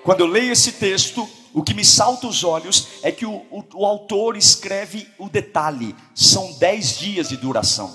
Quando 0.07 0.21
eu 0.21 0.27
leio 0.27 0.53
esse 0.53 0.71
texto, 0.71 1.27
o 1.53 1.61
que 1.61 1.73
me 1.73 1.83
salta 1.83 2.27
os 2.27 2.41
olhos 2.41 2.87
é 3.03 3.11
que 3.11 3.25
o, 3.25 3.45
o, 3.51 3.61
o 3.73 3.85
autor 3.85 4.37
escreve 4.37 5.05
o 5.19 5.27
detalhe: 5.27 5.93
são 6.15 6.53
dez 6.53 6.97
dias 6.97 7.27
de 7.27 7.35
duração. 7.35 7.93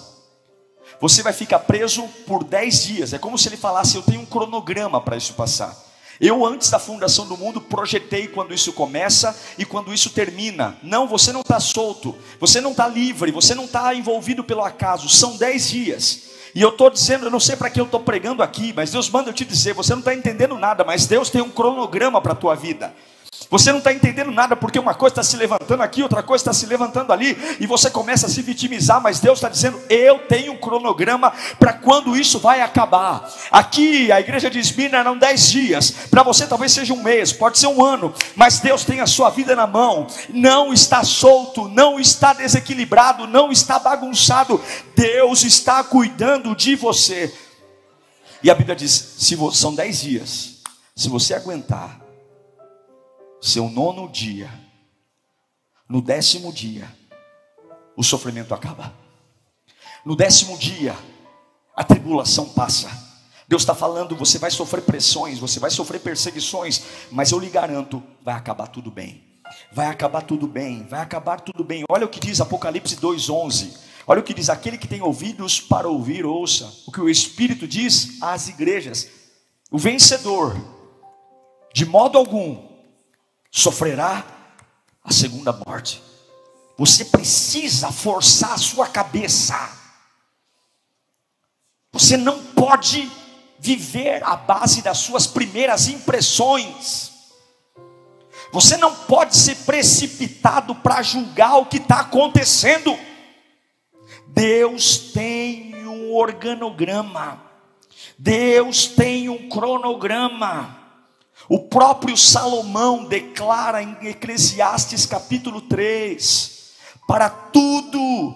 Você 1.00 1.22
vai 1.22 1.32
ficar 1.32 1.60
preso 1.60 2.06
por 2.26 2.44
dez 2.44 2.84
dias. 2.84 3.14
É 3.14 3.18
como 3.18 3.38
se 3.38 3.48
ele 3.48 3.56
falasse: 3.56 3.96
Eu 3.96 4.02
tenho 4.02 4.20
um 4.20 4.26
cronograma 4.26 5.00
para 5.00 5.16
isso 5.16 5.32
passar. 5.32 5.74
Eu, 6.20 6.44
antes 6.44 6.68
da 6.68 6.78
fundação 6.78 7.26
do 7.26 7.38
mundo, 7.38 7.62
projetei 7.62 8.28
quando 8.28 8.52
isso 8.52 8.74
começa 8.74 9.34
e 9.56 9.64
quando 9.64 9.90
isso 9.90 10.10
termina. 10.10 10.76
Não, 10.82 11.08
você 11.08 11.32
não 11.32 11.40
está 11.40 11.58
solto, 11.58 12.14
você 12.38 12.60
não 12.60 12.72
está 12.72 12.86
livre, 12.86 13.32
você 13.32 13.54
não 13.54 13.64
está 13.64 13.94
envolvido 13.94 14.44
pelo 14.44 14.62
acaso. 14.62 15.08
São 15.08 15.38
dez 15.38 15.70
dias. 15.70 16.24
E 16.54 16.60
eu 16.60 16.68
estou 16.68 16.90
dizendo, 16.90 17.26
eu 17.26 17.30
não 17.30 17.40
sei 17.40 17.56
para 17.56 17.70
que 17.70 17.80
eu 17.80 17.84
estou 17.84 18.00
pregando 18.00 18.42
aqui, 18.42 18.72
mas 18.74 18.90
Deus 18.90 19.08
manda 19.08 19.30
eu 19.30 19.34
te 19.34 19.44
dizer: 19.44 19.72
você 19.72 19.92
não 19.92 20.00
está 20.00 20.14
entendendo 20.14 20.58
nada, 20.58 20.84
mas 20.84 21.06
Deus 21.06 21.30
tem 21.30 21.40
um 21.40 21.50
cronograma 21.50 22.20
para 22.20 22.32
a 22.32 22.36
tua 22.36 22.54
vida. 22.54 22.92
Você 23.52 23.70
não 23.70 23.80
está 23.80 23.92
entendendo 23.92 24.30
nada 24.30 24.56
porque 24.56 24.78
uma 24.78 24.94
coisa 24.94 25.12
está 25.12 25.22
se 25.22 25.36
levantando 25.36 25.82
aqui, 25.82 26.02
outra 26.02 26.22
coisa 26.22 26.40
está 26.40 26.54
se 26.54 26.64
levantando 26.64 27.12
ali, 27.12 27.36
e 27.60 27.66
você 27.66 27.90
começa 27.90 28.26
a 28.26 28.30
se 28.30 28.40
vitimizar, 28.40 28.98
mas 28.98 29.20
Deus 29.20 29.36
está 29.36 29.50
dizendo: 29.50 29.78
Eu 29.90 30.20
tenho 30.20 30.54
um 30.54 30.56
cronograma 30.56 31.30
para 31.58 31.74
quando 31.74 32.16
isso 32.16 32.38
vai 32.38 32.62
acabar. 32.62 33.30
Aqui 33.50 34.10
a 34.10 34.18
igreja 34.18 34.48
de 34.48 34.58
Esmirna 34.58 34.96
eram 34.96 35.18
dez 35.18 35.50
dias, 35.50 35.90
para 36.10 36.22
você 36.22 36.46
talvez 36.46 36.72
seja 36.72 36.94
um 36.94 37.02
mês, 37.02 37.30
pode 37.30 37.58
ser 37.58 37.66
um 37.66 37.84
ano, 37.84 38.14
mas 38.34 38.58
Deus 38.58 38.86
tem 38.86 39.00
a 39.00 39.06
sua 39.06 39.28
vida 39.28 39.54
na 39.54 39.66
mão, 39.66 40.06
não 40.30 40.72
está 40.72 41.04
solto, 41.04 41.68
não 41.68 42.00
está 42.00 42.32
desequilibrado, 42.32 43.26
não 43.26 43.52
está 43.52 43.78
bagunçado, 43.78 44.58
Deus 44.96 45.44
está 45.44 45.84
cuidando 45.84 46.56
de 46.56 46.74
você. 46.74 47.30
E 48.42 48.50
a 48.50 48.54
Bíblia 48.54 48.74
diz: 48.74 48.92
se 49.18 49.36
são 49.52 49.74
dez 49.74 50.00
dias, 50.00 50.52
se 50.96 51.10
você 51.10 51.34
aguentar, 51.34 52.01
seu 53.42 53.68
nono 53.68 54.08
dia, 54.08 54.48
no 55.88 56.00
décimo 56.00 56.52
dia, 56.52 56.88
o 57.96 58.02
sofrimento 58.04 58.54
acaba. 58.54 58.94
No 60.04 60.14
décimo 60.14 60.56
dia, 60.56 60.96
a 61.74 61.82
tribulação 61.82 62.48
passa. 62.50 62.88
Deus 63.48 63.62
está 63.62 63.74
falando, 63.74 64.14
você 64.14 64.38
vai 64.38 64.50
sofrer 64.50 64.82
pressões, 64.82 65.40
você 65.40 65.58
vai 65.58 65.70
sofrer 65.70 66.00
perseguições, 66.00 66.84
mas 67.10 67.32
eu 67.32 67.40
lhe 67.40 67.50
garanto, 67.50 68.00
vai 68.22 68.34
acabar 68.34 68.68
tudo 68.68 68.92
bem. 68.92 69.24
Vai 69.72 69.86
acabar 69.86 70.22
tudo 70.22 70.46
bem, 70.46 70.86
vai 70.86 71.00
acabar 71.00 71.40
tudo 71.40 71.64
bem. 71.64 71.84
Olha 71.90 72.06
o 72.06 72.08
que 72.08 72.20
diz 72.20 72.40
Apocalipse 72.40 72.96
2:11. 72.96 73.76
Olha 74.06 74.20
o 74.20 74.22
que 74.22 74.32
diz: 74.32 74.48
aquele 74.48 74.78
que 74.78 74.88
tem 74.88 75.02
ouvidos 75.02 75.60
para 75.60 75.88
ouvir, 75.88 76.24
ouça 76.24 76.72
o 76.86 76.92
que 76.92 77.00
o 77.00 77.10
Espírito 77.10 77.66
diz 77.66 78.22
às 78.22 78.48
igrejas. 78.48 79.08
O 79.70 79.76
vencedor, 79.76 80.56
de 81.74 81.84
modo 81.84 82.16
algum, 82.16 82.71
sofrerá 83.52 84.24
a 85.04 85.12
segunda 85.12 85.52
morte. 85.52 86.02
Você 86.78 87.04
precisa 87.04 87.92
forçar 87.92 88.54
a 88.54 88.58
sua 88.58 88.88
cabeça. 88.88 89.70
Você 91.92 92.16
não 92.16 92.42
pode 92.54 93.12
viver 93.58 94.24
à 94.24 94.34
base 94.34 94.80
das 94.80 94.98
suas 94.98 95.26
primeiras 95.26 95.86
impressões. 95.86 97.12
Você 98.52 98.76
não 98.78 98.94
pode 98.94 99.36
ser 99.36 99.56
precipitado 99.66 100.74
para 100.74 101.02
julgar 101.02 101.58
o 101.58 101.66
que 101.66 101.76
está 101.76 102.00
acontecendo. 102.00 102.98
Deus 104.28 104.96
tem 105.12 105.86
um 105.86 106.14
organograma, 106.14 107.42
Deus 108.18 108.86
tem 108.86 109.28
um 109.28 109.48
cronograma. 109.48 110.81
O 111.52 111.58
próprio 111.58 112.16
Salomão 112.16 113.04
declara 113.04 113.82
em 113.82 114.08
Eclesiastes 114.08 115.04
capítulo 115.04 115.60
3: 115.60 116.72
para 117.06 117.28
tudo 117.28 118.34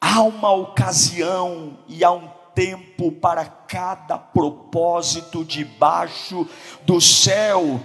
há 0.00 0.22
uma 0.22 0.52
ocasião 0.52 1.76
e 1.88 2.04
há 2.04 2.12
um 2.12 2.30
tempo 2.54 3.10
para 3.10 3.44
cada 3.44 4.16
propósito 4.16 5.44
debaixo 5.44 6.48
do 6.86 7.00
céu. 7.00 7.80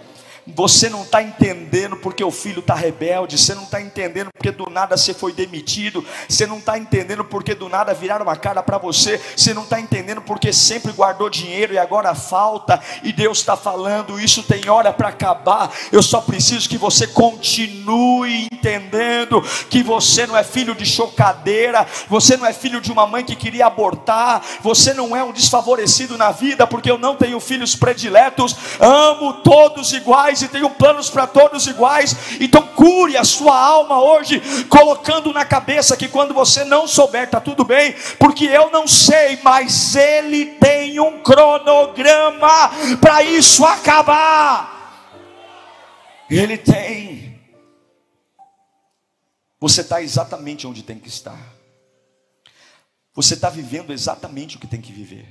Você 0.56 0.89
não 0.89 1.03
está 1.03 1.22
entendendo 1.22 1.98
porque 1.98 2.24
o 2.24 2.32
filho 2.32 2.60
está 2.60 2.75
rebelde, 2.75 3.38
você 3.38 3.53
não 3.56 3.63
está 3.63 3.82
entendendo 3.82 4.29
porque 4.34 4.51
do 4.51 4.70
nada 4.70 4.96
você 4.96 5.13
foi 5.13 5.34
demitido, 5.34 6.06
você 6.27 6.46
não 6.46 6.58
está 6.58 6.77
entendendo 6.77 7.24
porque 7.24 7.53
do 7.53 7.68
nada 7.68 7.94
viraram 7.94 8.25
uma 8.25 8.36
cara 8.36 8.63
para 8.63 8.77
você, 8.77 9.20
você 9.36 9.53
não 9.53 9.63
está 9.63 9.79
entendendo 9.79 10.22
porque 10.22 10.53
sempre 10.53 10.91
guardou 10.91 11.29
dinheiro 11.29 11.74
e 11.74 11.77
agora 11.77 12.15
falta, 12.15 12.79
e 13.03 13.12
Deus 13.12 13.39
está 13.39 13.58
falando, 13.58 14.20
isso 14.20 14.44
tem 14.44 14.70
hora 14.70 14.94
para 14.94 15.10
acabar. 15.10 15.72
Eu 15.91 16.01
só 16.01 16.22
preciso 16.22 16.70
que 16.70 16.77
você 16.77 17.08
continue 17.08 18.48
entendendo 18.51 19.41
que 19.70 19.84
você 19.84 20.25
não 20.25 20.36
é 20.36 20.44
filho 20.44 20.75
de 20.75 20.86
chocadeira, 20.86 21.86
você 22.08 22.38
não 22.38 22.46
é 22.46 22.53
filho 22.53 22.82
de 22.82 22.91
uma 22.91 23.08
mãe 23.08 23.24
que 23.24 23.36
queria 23.36 23.65
abortar, 23.65 24.41
você 24.62 24.94
não 24.94 25.15
é 25.15 25.24
um 25.24 25.32
desfavorecido 25.32 26.18
na 26.18 26.32
vida, 26.32 26.68
porque 26.68 26.89
eu 26.89 26.98
não 26.98 27.15
tenho 27.15 27.39
filhos 27.39 27.75
prediletos, 27.75 28.56
amo 28.79 29.34
todos 29.41 29.94
iguais 29.94 30.38
iguais 30.39 30.41
e 30.41 30.48
tenho 30.48 30.69
planos 30.69 31.10
para 31.10 31.27
todos 31.27 31.67
iguais. 31.67 32.15
Então 32.39 32.67
cure 32.67 33.17
a 33.17 33.24
sua 33.24 33.58
alma 33.58 34.01
hoje, 34.01 34.39
colocando 34.65 35.34
na 35.34 35.46
cabeça 35.46 35.98
que 35.98 36.08
quando 36.08 36.34
você 36.34 36.63
não 36.63 36.88
souber, 36.88 37.24
está 37.24 37.39
tudo 37.39 37.63
bem, 37.63 37.96
porque 38.17 38.46
eu 38.46 38.72
não 38.72 38.88
sei, 38.88 39.39
mas 39.43 39.96
Ele 39.96 40.46
tem 40.58 41.00
um 41.00 41.22
cronograma 41.22 42.69
para 43.01 43.24
isso 43.24 43.65
acabar. 43.65 44.77
Ele 46.29 46.58
tem. 46.58 47.39
Você 49.60 49.81
está 49.81 50.01
exatamente 50.01 50.65
onde 50.65 50.84
tem 50.84 51.00
que 51.00 51.10
estar. 51.10 51.39
Você 53.13 53.34
está 53.34 53.50
vivendo 53.50 53.91
exatamente 53.91 54.55
o 54.55 54.60
que 54.60 54.67
tem 54.67 54.79
que 54.79 54.93
viver. 54.93 55.27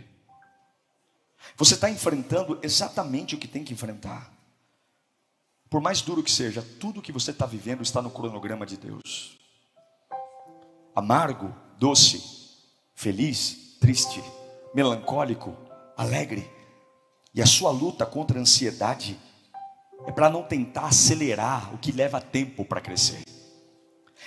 Você 1.56 1.74
está 1.74 1.88
enfrentando 1.88 2.58
exatamente 2.62 3.34
o 3.34 3.38
que 3.38 3.48
tem 3.48 3.64
que 3.64 3.72
enfrentar. 3.72 4.37
Por 5.70 5.80
mais 5.82 6.00
duro 6.00 6.22
que 6.22 6.30
seja, 6.30 6.64
tudo 6.80 7.02
que 7.02 7.12
você 7.12 7.30
está 7.30 7.44
vivendo 7.44 7.82
está 7.82 8.00
no 8.00 8.10
cronograma 8.10 8.64
de 8.64 8.76
Deus. 8.76 9.38
Amargo, 10.94 11.54
doce, 11.78 12.22
feliz, 12.94 13.76
triste, 13.78 14.22
melancólico, 14.74 15.54
alegre. 15.96 16.50
E 17.34 17.42
a 17.42 17.46
sua 17.46 17.70
luta 17.70 18.06
contra 18.06 18.38
a 18.38 18.40
ansiedade 18.40 19.18
é 20.06 20.12
para 20.12 20.30
não 20.30 20.42
tentar 20.42 20.86
acelerar 20.86 21.74
o 21.74 21.78
que 21.78 21.92
leva 21.92 22.20
tempo 22.20 22.64
para 22.64 22.80
crescer. 22.80 23.22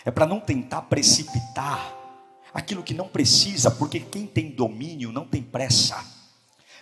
É 0.05 0.11
para 0.11 0.27
não 0.27 0.39
tentar 0.39 0.83
precipitar 0.83 1.97
aquilo 2.53 2.83
que 2.83 2.93
não 2.93 3.07
precisa, 3.07 3.71
porque 3.71 3.99
quem 3.99 4.27
tem 4.27 4.51
domínio 4.51 5.11
não 5.11 5.25
tem 5.25 5.41
pressa. 5.41 6.03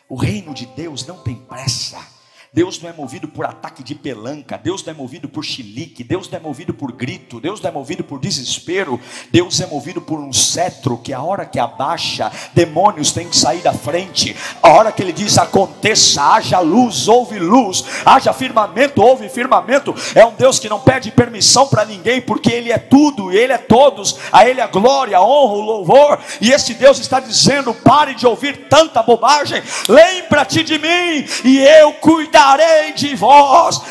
O 0.10 0.16
reino 0.16 0.54
de 0.54 0.66
Deus 0.66 1.06
não 1.06 1.24
tem 1.24 1.36
pressa. 1.36 2.19
Deus 2.52 2.82
não 2.82 2.90
é 2.90 2.94
movido 2.94 3.28
por 3.28 3.46
ataque 3.46 3.84
de 3.84 3.94
pelanca, 3.94 4.58
Deus 4.58 4.84
não 4.84 4.92
é 4.92 4.96
movido 4.96 5.30
por 5.30 5.46
chilique, 5.46 6.04
Deus 6.04 6.28
não 6.28 6.40
é 6.40 6.42
movido 6.42 6.74
por 6.74 6.92
grito, 6.92 7.40
Deus 7.40 7.62
não 7.62 7.70
é 7.70 7.72
movido 7.72 8.04
por 8.04 8.20
desespero, 8.20 9.00
Deus 9.32 9.62
é 9.62 9.68
movido 9.68 10.02
por 10.02 10.20
um 10.20 10.34
cetro 10.34 10.98
que 10.98 11.14
a 11.14 11.22
hora 11.22 11.46
que 11.46 11.60
abaixa, 11.60 12.32
demônios 12.56 13.12
têm 13.12 13.30
que 13.30 13.38
sair 13.38 13.62
da 13.62 13.72
frente. 13.72 14.36
A 14.64 14.70
hora 14.70 14.92
que 14.92 15.00
ele 15.00 15.14
diz 15.14 15.38
aconteça, 15.38 16.24
haja 16.24 16.60
luz, 16.60 17.08
houve 17.08 17.38
luz, 17.38 17.86
haja 18.04 18.34
firmamento, 18.34 19.00
houve 19.00 19.30
firmamento. 19.30 19.94
É 20.16 20.26
um 20.26 20.34
Deus 20.34 20.58
que 20.58 20.68
não 20.68 20.80
pede 20.80 21.12
permissão 21.12 21.68
para 21.68 21.86
ninguém, 21.86 22.20
porque 22.20 22.52
ele 22.52 22.72
é 22.72 22.80
tudo, 22.80 23.32
ele 23.32 23.54
é 23.54 23.60
todos, 23.60 24.18
a 24.32 24.50
ele 24.50 24.60
a 24.60 24.66
glória, 24.66 25.18
a 25.18 25.24
honra, 25.24 25.54
o 25.54 25.62
louvor. 25.62 26.20
E 26.42 26.52
esse 26.52 26.74
Deus 26.74 26.98
está 26.98 27.20
dizendo: 27.20 27.76
pare 27.76 28.16
de 28.16 28.26
ouvir 28.26 28.68
tanta 28.68 29.04
bobagem, 29.04 29.62
lembra-te 29.88 30.64
de 30.64 30.80
mim 30.80 31.28
e 31.46 31.60
eu 31.60 31.94
cuidarei 31.94 32.39
cuidarei 32.40 32.94
de 32.94 33.16
vós. 33.16 33.82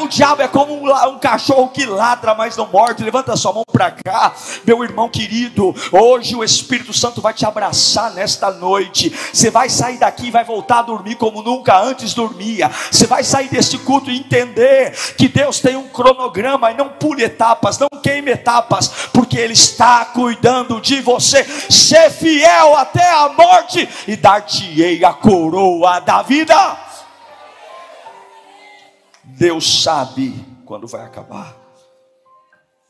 O 0.00 0.08
diabo 0.08 0.42
é 0.42 0.48
como 0.48 0.74
um, 0.74 1.18
cachorro 1.18 1.68
que 1.68 1.86
ladra, 1.86 2.34
mas 2.34 2.56
não 2.56 2.66
morde. 2.66 3.04
Levanta 3.04 3.36
sua 3.36 3.52
mão 3.52 3.64
para 3.72 3.90
cá, 3.90 4.34
meu 4.66 4.82
irmão 4.84 5.08
querido. 5.08 5.74
Hoje 5.90 6.36
o 6.36 6.44
Espírito 6.44 6.92
Santo 6.92 7.20
vai 7.20 7.32
te 7.32 7.46
abraçar 7.46 8.12
nesta 8.12 8.50
noite. 8.50 9.10
Você 9.32 9.50
vai 9.50 9.68
sair 9.70 9.96
daqui 9.96 10.26
e 10.26 10.30
vai 10.30 10.44
voltar 10.44 10.80
a 10.80 10.82
dormir 10.82 11.14
como 11.14 11.42
nunca 11.42 11.80
antes 11.80 12.12
dormia. 12.12 12.70
Você 12.90 13.06
vai 13.06 13.24
sair 13.24 13.48
deste 13.48 13.78
culto 13.78 14.10
e 14.10 14.18
entender 14.18 14.92
que 15.16 15.28
Deus 15.28 15.60
tem 15.60 15.76
um 15.76 15.88
cronograma 15.88 16.70
e 16.70 16.76
não 16.76 16.88
pule 16.88 17.24
etapas, 17.24 17.78
não 17.78 17.88
queime 18.02 18.32
etapas, 18.32 19.08
porque 19.12 19.38
Ele 19.38 19.54
está 19.54 20.04
cuidando 20.06 20.80
de 20.80 21.00
você. 21.00 21.44
Ser 21.44 22.10
fiel 22.10 22.76
até 22.76 23.10
a 23.10 23.30
morte 23.30 23.88
e 24.06 24.16
dar-te-ei 24.16 25.04
a 25.04 25.14
coroa 25.14 26.00
da 26.00 26.20
vida. 26.20 26.83
Deus 29.36 29.82
sabe 29.82 30.32
quando 30.64 30.86
vai 30.86 31.04
acabar. 31.04 31.56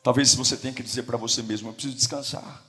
Talvez 0.03 0.35
você 0.35 0.55
tenha 0.55 0.73
que 0.73 0.83
dizer 0.83 1.03
para 1.03 1.17
você 1.17 1.41
mesmo: 1.41 1.69
eu 1.69 1.73
preciso 1.73 1.95
descansar. 1.95 2.63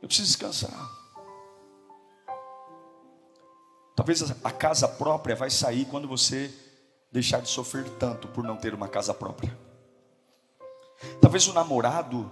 Eu 0.00 0.06
preciso 0.06 0.28
descansar. 0.28 0.98
Talvez 3.96 4.22
a 4.44 4.52
casa 4.52 4.86
própria 4.86 5.34
vai 5.34 5.50
sair 5.50 5.84
quando 5.86 6.06
você 6.06 6.54
deixar 7.10 7.40
de 7.40 7.48
sofrer 7.48 7.88
tanto 7.98 8.28
por 8.28 8.44
não 8.44 8.56
ter 8.56 8.72
uma 8.72 8.86
casa 8.86 9.12
própria. 9.12 9.58
Talvez 11.20 11.48
o 11.48 11.52
namorado 11.52 12.30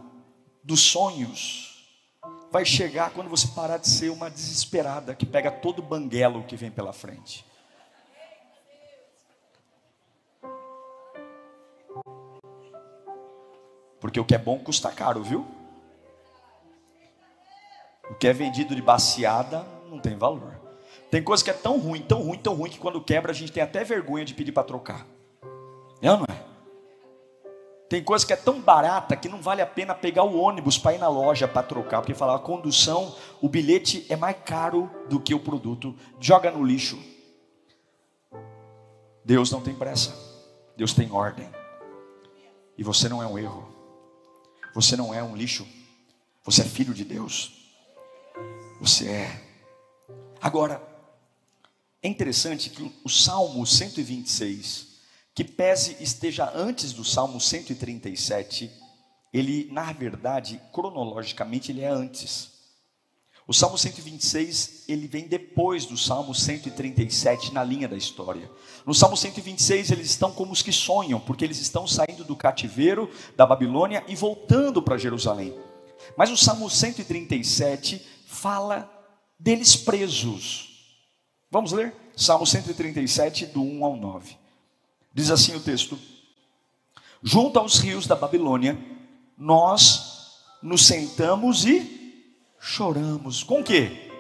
dos 0.63 0.81
sonhos 0.81 1.85
vai 2.53 2.65
chegar 2.65 3.11
quando 3.11 3.29
você 3.29 3.49
parar 3.49 3.79
de 3.79 3.89
ser 3.89 4.11
uma 4.11 4.31
desesperada 4.31 5.15
que 5.15 5.27
pega 5.27 5.51
todo 5.51 5.83
banguelo 5.83 6.45
que 6.45 6.57
vem 6.57 6.71
pela 6.71 6.93
frente. 6.93 7.45
Porque 14.07 14.21
o 14.21 14.25
que 14.25 14.37
é 14.37 14.39
bom 14.39 14.57
custa 14.57 14.89
caro, 14.93 15.21
viu? 15.21 15.45
O 18.09 18.15
que 18.15 18.29
é 18.29 18.33
vendido 18.33 18.73
de 18.73 18.81
baseada 18.81 19.67
não 19.91 19.99
tem 19.99 20.17
valor. 20.17 20.61
Tem 21.11 21.21
coisa 21.21 21.43
que 21.43 21.51
é 21.51 21.53
tão 21.53 21.77
ruim, 21.77 22.01
tão 22.03 22.23
ruim, 22.23 22.39
tão 22.39 22.55
ruim 22.55 22.71
que 22.71 22.79
quando 22.79 23.01
quebra 23.01 23.33
a 23.33 23.35
gente 23.35 23.51
tem 23.51 23.65
até 23.65 23.83
vergonha 23.83 24.25
de 24.25 24.33
pedir 24.33 24.53
para 24.53 24.63
trocar. 24.63 25.05
É 26.01 26.13
ou 26.13 26.19
não 26.19 26.27
é? 26.29 26.41
Tem 27.89 28.01
coisa 28.01 28.25
que 28.25 28.33
é 28.33 28.37
tão 28.37 28.61
barata 28.61 29.17
que 29.17 29.29
não 29.29 29.43
vale 29.43 29.61
a 29.61 29.67
pena 29.67 29.93
pegar 29.93 30.23
o 30.23 30.39
ônibus 30.39 30.79
para 30.79 30.95
ir 30.95 30.99
na 30.99 31.09
loja 31.09 31.49
para 31.49 31.65
trocar, 31.65 32.01
porque 32.01 32.15
falar 32.15 32.37
a 32.37 32.39
condução, 32.39 33.13
o 33.43 33.49
bilhete 33.49 34.07
é 34.09 34.15
mais 34.15 34.37
caro 34.45 34.89
do 35.09 35.19
que 35.19 35.35
o 35.35 35.41
produto. 35.41 35.97
Joga 36.21 36.53
no 36.53 36.65
lixo. 36.65 36.97
Deus 39.25 39.51
não 39.51 39.61
tem 39.61 39.75
pressa. 39.75 40.15
Deus 40.77 40.95
tem 40.95 41.11
ordem. 41.11 41.49
E 42.79 42.85
você 42.85 43.09
não 43.09 43.21
é 43.21 43.27
um 43.27 43.37
erro. 43.37 43.76
Você 44.77 44.95
não 44.95 45.15
é 45.15 45.23
um 45.23 45.35
lixo. 45.35 45.67
Você 46.45 46.61
é 46.61 46.65
filho 46.67 46.93
de 46.93 47.03
Deus. 47.03 47.51
Você 48.79 49.09
é. 49.09 49.43
Agora, 50.39 50.87
é 52.03 52.09
interessante 52.09 52.69
que 52.69 52.93
o 53.03 53.09
Salmo 53.09 53.67
126, 53.67 54.89
que 55.35 55.43
pese 55.43 55.97
esteja 55.99 56.53
antes 56.55 56.93
do 56.93 57.07
Salmo 57.07 57.41
137, 57.41 58.71
ele, 59.33 59.67
na 59.73 59.95
verdade, 59.95 60.61
cronologicamente, 60.75 61.73
ele 61.73 61.81
é 61.81 61.89
antes. 61.89 62.56
O 63.49 63.55
Salmo 63.55 63.79
126, 63.79 64.85
ele 64.89 65.07
vem 65.07 65.29
depois 65.29 65.87
do 65.87 65.97
Salmo 65.97 66.35
137 66.35 67.55
na 67.55 67.63
linha 67.63 67.87
da 67.87 67.97
história. 67.97 68.51
No 68.85 68.93
Salmo 68.93 69.17
126, 69.17 69.93
eles 69.93 70.11
estão 70.11 70.33
como 70.33 70.53
os 70.53 70.63
que 70.63 70.73
sonham, 70.73 71.21
porque 71.21 71.45
eles 71.45 71.61
estão 71.61 71.87
saindo 71.87 72.25
do 72.25 72.35
cativeiro 72.35 73.09
da 73.37 73.47
Babilônia 73.47 74.05
e 74.09 74.17
voltando 74.17 74.83
para 74.83 74.99
Jerusalém. 74.99 75.57
Mas 76.17 76.29
o 76.31 76.37
Salmo 76.37 76.69
137 76.69 78.05
fala 78.27 78.91
deles 79.39 79.77
presos. 79.77 80.67
Vamos 81.49 81.71
ler? 81.71 81.95
Salmo 82.17 82.47
137, 82.47 83.47
do 83.47 83.63
1 83.63 83.85
ao 83.85 83.97
9. 83.97 84.37
Diz 85.15 85.31
assim 85.31 85.55
o 85.55 85.61
texto: 85.61 85.97
Junto 87.23 87.61
aos 87.61 87.79
rios 87.79 88.09
da 88.09 88.17
Babilônia, 88.17 88.77
nós 89.39 90.35
nos 90.61 90.85
sentamos 90.85 91.65
e 91.65 91.96
choramos. 92.67 93.45
Com 93.45 93.63
que? 93.63 94.11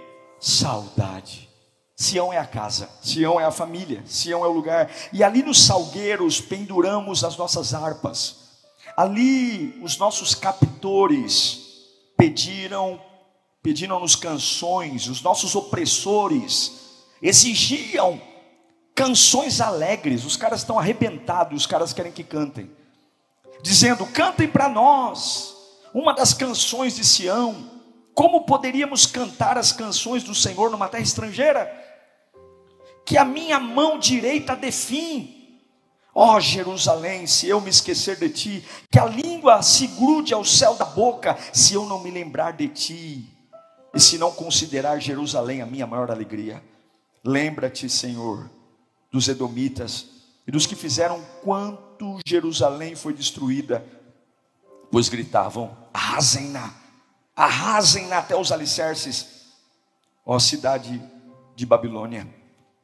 Saudade. 0.40 1.48
Sião 1.96 2.30
é 2.30 2.36
a 2.36 2.46
casa, 2.46 2.90
Sião 3.02 3.40
é 3.40 3.44
a 3.44 3.50
família, 3.50 4.04
Sião 4.06 4.44
é 4.44 4.48
o 4.48 4.52
lugar. 4.52 4.90
E 5.12 5.24
ali 5.24 5.42
nos 5.42 5.64
salgueiros 5.64 6.40
penduramos 6.40 7.24
as 7.24 7.36
nossas 7.36 7.72
harpas. 7.72 8.46
Ali 8.94 9.80
os 9.82 9.96
nossos 9.96 10.34
captores 10.34 11.58
pediram, 12.16 13.00
pediram-nos 13.62 14.14
canções, 14.14 15.08
os 15.08 15.22
nossos 15.22 15.56
opressores 15.56 16.72
exigiam 17.22 18.20
canções 18.94 19.60
alegres. 19.62 20.24
Os 20.24 20.36
caras 20.36 20.60
estão 20.60 20.78
arrebentados, 20.78 21.62
os 21.62 21.66
caras 21.66 21.94
querem 21.94 22.12
que 22.12 22.22
cantem, 22.22 22.70
dizendo: 23.62 24.04
cantem 24.06 24.46
para 24.46 24.68
nós 24.68 25.56
uma 25.94 26.14
das 26.14 26.34
canções 26.34 26.94
de 26.94 27.04
Sião. 27.06 27.75
Como 28.16 28.46
poderíamos 28.46 29.04
cantar 29.04 29.58
as 29.58 29.72
canções 29.72 30.24
do 30.24 30.34
Senhor 30.34 30.70
numa 30.70 30.88
terra 30.88 31.02
estrangeira? 31.02 31.70
Que 33.04 33.18
a 33.18 33.26
minha 33.26 33.60
mão 33.60 33.98
direita 33.98 34.56
define. 34.56 35.60
Ó 36.14 36.34
oh, 36.34 36.40
Jerusalém, 36.40 37.26
se 37.26 37.46
eu 37.46 37.60
me 37.60 37.68
esquecer 37.68 38.16
de 38.16 38.30
ti, 38.30 38.64
que 38.90 38.98
a 38.98 39.04
língua 39.04 39.60
se 39.60 39.86
grude 39.88 40.32
ao 40.32 40.46
céu 40.46 40.74
da 40.76 40.86
boca, 40.86 41.36
se 41.52 41.74
eu 41.74 41.84
não 41.84 42.02
me 42.02 42.10
lembrar 42.10 42.54
de 42.54 42.68
ti, 42.68 43.28
e 43.94 44.00
se 44.00 44.16
não 44.16 44.32
considerar 44.32 44.98
Jerusalém 44.98 45.60
a 45.60 45.66
minha 45.66 45.86
maior 45.86 46.10
alegria. 46.10 46.64
Lembra-te, 47.22 47.86
Senhor, 47.86 48.50
dos 49.12 49.28
Edomitas 49.28 50.06
e 50.46 50.50
dos 50.50 50.64
que 50.64 50.74
fizeram 50.74 51.22
quanto 51.44 52.18
Jerusalém 52.26 52.96
foi 52.96 53.12
destruída, 53.12 53.84
pois 54.90 55.10
gritavam: 55.10 55.76
arrasem-na, 55.92 56.85
arrasem-na 57.36 58.18
até 58.18 58.34
os 58.34 58.50
alicerces, 58.50 59.44
ó 60.24 60.38
cidade 60.38 61.00
de 61.54 61.66
Babilônia, 61.66 62.26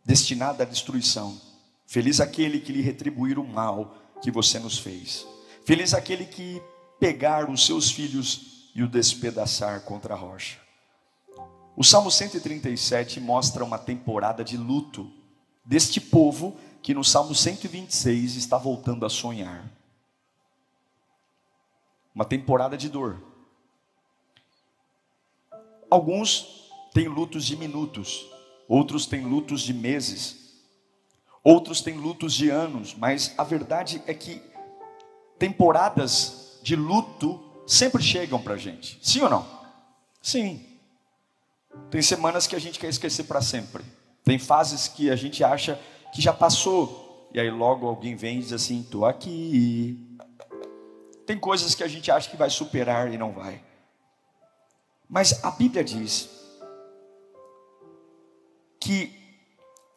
destinada 0.05 0.63
à 0.63 0.67
destruição. 0.67 1.41
Feliz 1.87 2.21
aquele 2.21 2.61
que 2.61 2.73
lhe 2.73 2.83
retribuir 2.83 3.39
o 3.39 3.45
mal 3.45 3.97
que 4.21 4.31
você 4.31 4.59
nos 4.59 4.79
fez. 4.79 5.27
Feliz 5.65 5.95
aquele 5.95 6.27
que 6.27 6.63
pegar 7.01 7.51
os 7.51 7.65
seus 7.67 7.91
filhos 7.91 8.71
e 8.75 8.83
o 8.83 8.89
despedaçar 8.89 9.81
contra 9.83 10.15
a 10.15 10.17
rocha. 10.17 10.59
O 11.75 11.83
Salmo 11.83 12.11
137 12.11 13.19
mostra 13.19 13.65
uma 13.65 13.79
temporada 13.79 14.45
de 14.45 14.57
luto 14.57 15.11
deste 15.65 16.01
povo 16.01 16.57
que 16.83 16.93
no 16.93 17.03
Salmo 17.03 17.35
126 17.35 18.37
está 18.37 18.59
voltando 18.59 19.07
a 19.07 19.11
sonhar. 19.11 19.65
Uma 22.15 22.25
temporada 22.25 22.77
de 22.77 22.89
dor. 22.89 23.32
Alguns 25.93 26.71
têm 26.95 27.07
lutos 27.07 27.45
de 27.45 27.55
minutos, 27.55 28.27
outros 28.67 29.05
têm 29.05 29.27
lutos 29.27 29.61
de 29.61 29.75
meses, 29.75 30.55
outros 31.45 31.83
têm 31.83 31.99
lutos 31.99 32.33
de 32.33 32.49
anos, 32.49 32.95
mas 32.95 33.35
a 33.37 33.45
verdade 33.45 34.03
é 34.07 34.15
que 34.15 34.41
temporadas 35.39 36.59
de 36.63 36.75
luto 36.75 37.39
sempre 37.67 38.03
chegam 38.03 38.41
para 38.41 38.55
a 38.55 38.57
gente. 38.57 38.99
Sim 39.03 39.21
ou 39.21 39.29
não? 39.29 39.47
Sim. 40.23 40.65
Tem 41.91 42.01
semanas 42.01 42.47
que 42.47 42.57
a 42.57 42.59
gente 42.59 42.79
quer 42.79 42.89
esquecer 42.89 43.25
para 43.25 43.43
sempre. 43.43 43.85
Tem 44.25 44.39
fases 44.39 44.89
que 44.89 45.11
a 45.11 45.17
gente 45.17 45.45
acha 45.45 45.79
que 46.15 46.23
já 46.23 46.33
passou. 46.33 47.29
E 47.35 47.39
aí 47.39 47.51
logo 47.51 47.87
alguém 47.87 48.17
vem 48.17 48.39
e 48.39 48.41
diz 48.41 48.55
assim: 48.55 48.81
estou 48.81 49.05
aqui. 49.05 50.19
Tem 51.27 51.39
coisas 51.39 51.75
que 51.75 51.85
a 51.85 51.89
gente 51.89 52.11
acha 52.11 52.31
que 52.31 52.37
vai 52.39 52.49
superar 52.49 53.13
e 53.13 53.19
não 53.19 53.33
vai. 53.33 53.63
Mas 55.13 55.45
a 55.45 55.51
Bíblia 55.51 55.85
diz 55.85 56.27
que 58.81 59.13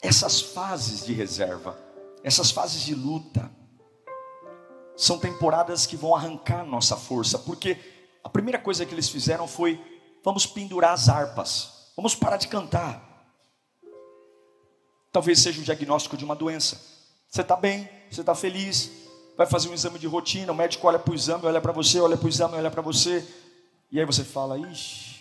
essas 0.01 0.41
fases 0.41 1.05
de 1.05 1.13
reserva, 1.13 1.79
essas 2.21 2.51
fases 2.51 2.81
de 2.81 2.93
luta, 2.93 3.49
são 4.97 5.17
temporadas 5.17 5.85
que 5.85 5.95
vão 5.95 6.13
arrancar 6.13 6.65
nossa 6.65 6.97
força, 6.97 7.39
porque 7.39 7.77
a 8.25 8.27
primeira 8.27 8.59
coisa 8.59 8.85
que 8.85 8.93
eles 8.93 9.07
fizeram 9.07 9.47
foi 9.47 9.81
vamos 10.21 10.45
pendurar 10.45 10.91
as 10.91 11.07
harpas, 11.07 11.93
vamos 11.95 12.13
parar 12.13 12.35
de 12.35 12.49
cantar. 12.49 13.01
Talvez 15.13 15.39
seja 15.39 15.61
o 15.61 15.63
diagnóstico 15.63 16.17
de 16.17 16.25
uma 16.25 16.35
doença. 16.35 16.77
Você 17.29 17.39
está 17.39 17.55
bem, 17.55 17.89
você 18.11 18.19
está 18.19 18.35
feliz, 18.35 18.91
vai 19.37 19.47
fazer 19.47 19.69
um 19.69 19.73
exame 19.73 19.97
de 19.97 20.07
rotina, 20.07 20.51
o 20.51 20.55
médico 20.55 20.85
olha 20.85 20.99
para 20.99 21.13
o 21.13 21.15
exame, 21.15 21.45
olha 21.45 21.61
para 21.61 21.71
você, 21.71 22.01
olha 22.01 22.17
para 22.17 22.25
o 22.25 22.29
exame, 22.29 22.55
olha 22.57 22.69
para 22.69 22.81
você, 22.81 23.25
e 23.91 23.99
aí 23.99 24.05
você 24.05 24.23
fala, 24.23 24.57
ixi, 24.57 25.15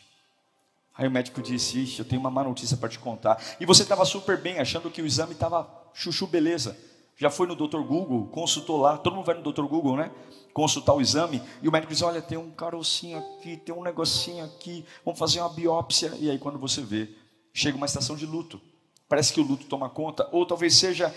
Aí 0.97 1.09
o 1.09 1.11
médico 1.11 1.43
disse: 1.43 1.81
Ixi, 1.81 1.99
eu 1.99 2.05
tenho 2.05 2.21
uma 2.21 2.31
má 2.31 2.45
notícia 2.45 2.77
para 2.77 2.89
te 2.89 2.99
contar. 2.99 3.43
E 3.59 3.67
você 3.67 3.83
estava 3.83 4.05
super 4.05 4.41
bem, 4.41 4.61
achando 4.61 4.91
que 4.91 5.03
o 5.03 5.07
exame 5.07 5.33
estava 5.33 5.69
chuchu 5.93 6.27
beleza. 6.27 6.77
Já 7.17 7.31
foi 7.31 7.47
no 7.47 7.55
Dr. 7.55 7.81
Google, 7.81 8.27
consultou 8.29 8.81
lá. 8.81 8.97
Todo 8.99 9.15
mundo 9.15 9.25
vai 9.25 9.37
no 9.37 9.53
Dr. 9.53 9.63
Google, 9.63 9.97
né? 9.97 10.11
Consultar 10.53 10.95
o 10.95 11.01
exame. 11.01 11.43
E 11.63 11.69
o 11.69 11.73
médico 11.73 11.93
diz: 11.93 12.03
Olha, 12.03 12.23
tem 12.23 12.39
um 12.39 12.51
carocinho 12.51 13.19
aqui, 13.19 13.57
tem 13.57 13.75
um 13.75 13.83
negocinho 13.83 14.45
aqui. 14.45 14.85
Vamos 15.05 15.19
fazer 15.19 15.41
uma 15.41 15.49
biópsia. 15.49 16.13
E 16.19 16.31
aí, 16.31 16.39
quando 16.39 16.59
você 16.59 16.81
vê, 16.81 17.13
chega 17.53 17.77
uma 17.77 17.87
estação 17.87 18.15
de 18.15 18.25
luto. 18.25 18.61
Parece 19.09 19.33
que 19.33 19.41
o 19.41 19.45
luto 19.45 19.67
toma 19.67 19.91
conta. 19.91 20.29
Ou 20.31 20.47
talvez 20.47 20.77
seja 20.77 21.13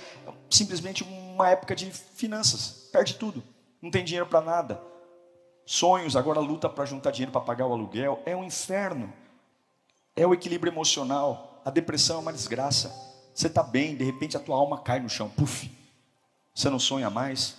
simplesmente 0.50 1.04
uma 1.04 1.50
época 1.50 1.76
de 1.76 1.92
finanças. 1.92 2.90
Perde 2.92 3.14
tudo. 3.14 3.44
Não 3.80 3.92
tem 3.92 4.04
dinheiro 4.04 4.26
para 4.26 4.42
nada. 4.42 4.82
Sonhos, 5.68 6.16
agora 6.16 6.40
luta 6.40 6.68
para 6.68 6.86
juntar 6.86 7.12
dinheiro 7.12 7.32
para 7.32 7.42
pagar 7.42 7.68
o 7.68 7.74
aluguel. 7.74 8.24
É 8.26 8.36
um 8.36 8.44
inferno 8.44 9.14
é 10.18 10.26
o 10.26 10.34
equilíbrio 10.34 10.74
emocional. 10.74 11.62
A 11.64 11.70
depressão 11.70 12.18
é 12.18 12.20
uma 12.20 12.34
desgraça. 12.34 12.92
Você 13.34 13.46
está 13.46 13.62
bem, 13.62 13.96
de 13.96 14.04
repente 14.04 14.36
a 14.36 14.40
tua 14.40 14.56
alma 14.56 14.80
cai 14.80 15.00
no 15.00 15.08
chão, 15.08 15.30
puf. 15.30 15.70
Você 16.54 16.70
não 16.72 16.80
sonha 16.80 17.10
mais. 17.12 17.56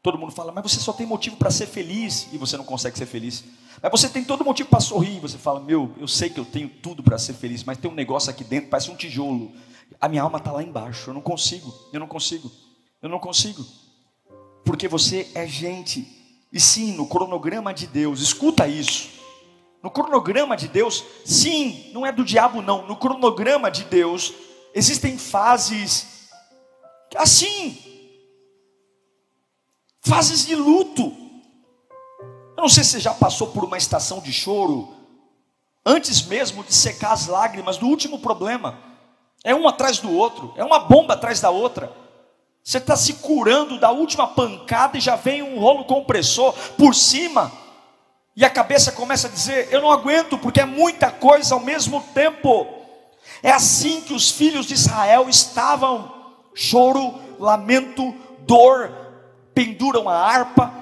Todo 0.00 0.16
mundo 0.16 0.30
fala, 0.30 0.52
mas 0.52 0.70
você 0.70 0.78
só 0.78 0.92
tem 0.92 1.04
motivo 1.04 1.36
para 1.36 1.50
ser 1.50 1.66
feliz 1.66 2.28
e 2.32 2.38
você 2.38 2.56
não 2.56 2.64
consegue 2.64 2.96
ser 2.96 3.06
feliz. 3.06 3.42
Mas 3.82 3.90
você 3.90 4.08
tem 4.08 4.22
todo 4.22 4.44
motivo 4.44 4.68
para 4.68 4.78
sorrir 4.78 5.16
e 5.16 5.20
você 5.20 5.36
fala, 5.36 5.58
meu, 5.58 5.92
eu 5.98 6.06
sei 6.06 6.30
que 6.30 6.38
eu 6.38 6.44
tenho 6.44 6.68
tudo 6.68 7.02
para 7.02 7.18
ser 7.18 7.32
feliz, 7.32 7.64
mas 7.64 7.76
tem 7.76 7.90
um 7.90 7.94
negócio 7.94 8.30
aqui 8.30 8.44
dentro, 8.44 8.70
parece 8.70 8.90
um 8.90 8.96
tijolo. 8.96 9.50
A 10.00 10.08
minha 10.08 10.22
alma 10.22 10.38
está 10.38 10.52
lá 10.52 10.62
embaixo, 10.62 11.10
eu 11.10 11.14
não 11.14 11.22
consigo, 11.22 11.74
eu 11.92 11.98
não 11.98 12.06
consigo, 12.06 12.52
eu 13.02 13.08
não 13.08 13.18
consigo. 13.18 13.66
Porque 14.64 14.86
você 14.86 15.28
é 15.34 15.46
gente. 15.46 16.23
E 16.54 16.60
sim, 16.60 16.92
no 16.92 17.08
cronograma 17.08 17.74
de 17.74 17.84
Deus, 17.84 18.20
escuta 18.20 18.68
isso. 18.68 19.10
No 19.82 19.90
cronograma 19.90 20.56
de 20.56 20.68
Deus, 20.68 21.04
sim, 21.24 21.90
não 21.92 22.06
é 22.06 22.12
do 22.12 22.24
diabo, 22.24 22.62
não. 22.62 22.86
No 22.86 22.96
cronograma 22.96 23.68
de 23.72 23.82
Deus, 23.82 24.32
existem 24.72 25.18
fases 25.18 26.14
assim 27.16 27.76
fases 30.00 30.46
de 30.46 30.54
luto. 30.54 31.12
Eu 32.56 32.62
não 32.62 32.68
sei 32.68 32.84
se 32.84 32.90
você 32.92 33.00
já 33.00 33.14
passou 33.14 33.48
por 33.48 33.64
uma 33.64 33.76
estação 33.76 34.20
de 34.20 34.32
choro, 34.32 34.94
antes 35.84 36.22
mesmo 36.22 36.62
de 36.62 36.72
secar 36.72 37.12
as 37.12 37.26
lágrimas 37.26 37.78
do 37.78 37.86
último 37.86 38.20
problema. 38.20 38.78
É 39.42 39.54
um 39.54 39.66
atrás 39.66 39.98
do 39.98 40.10
outro, 40.12 40.54
é 40.56 40.64
uma 40.64 40.78
bomba 40.78 41.14
atrás 41.14 41.40
da 41.40 41.50
outra. 41.50 42.03
Você 42.64 42.78
está 42.78 42.96
se 42.96 43.12
curando 43.14 43.78
da 43.78 43.90
última 43.90 44.26
pancada 44.26 44.96
e 44.96 45.00
já 45.00 45.16
vem 45.16 45.42
um 45.42 45.60
rolo 45.60 45.84
compressor 45.84 46.54
por 46.78 46.94
cima. 46.94 47.52
E 48.34 48.42
a 48.42 48.48
cabeça 48.48 48.90
começa 48.90 49.28
a 49.28 49.30
dizer: 49.30 49.68
Eu 49.70 49.82
não 49.82 49.92
aguento, 49.92 50.38
porque 50.38 50.62
é 50.62 50.64
muita 50.64 51.10
coisa 51.10 51.54
ao 51.54 51.60
mesmo 51.60 52.00
tempo. 52.14 52.66
É 53.42 53.50
assim 53.50 54.00
que 54.00 54.14
os 54.14 54.30
filhos 54.30 54.64
de 54.64 54.72
Israel 54.72 55.28
estavam: 55.28 56.10
choro, 56.54 57.14
lamento, 57.38 58.14
dor, 58.46 58.90
penduram 59.54 60.08
a 60.08 60.16
harpa 60.16 60.72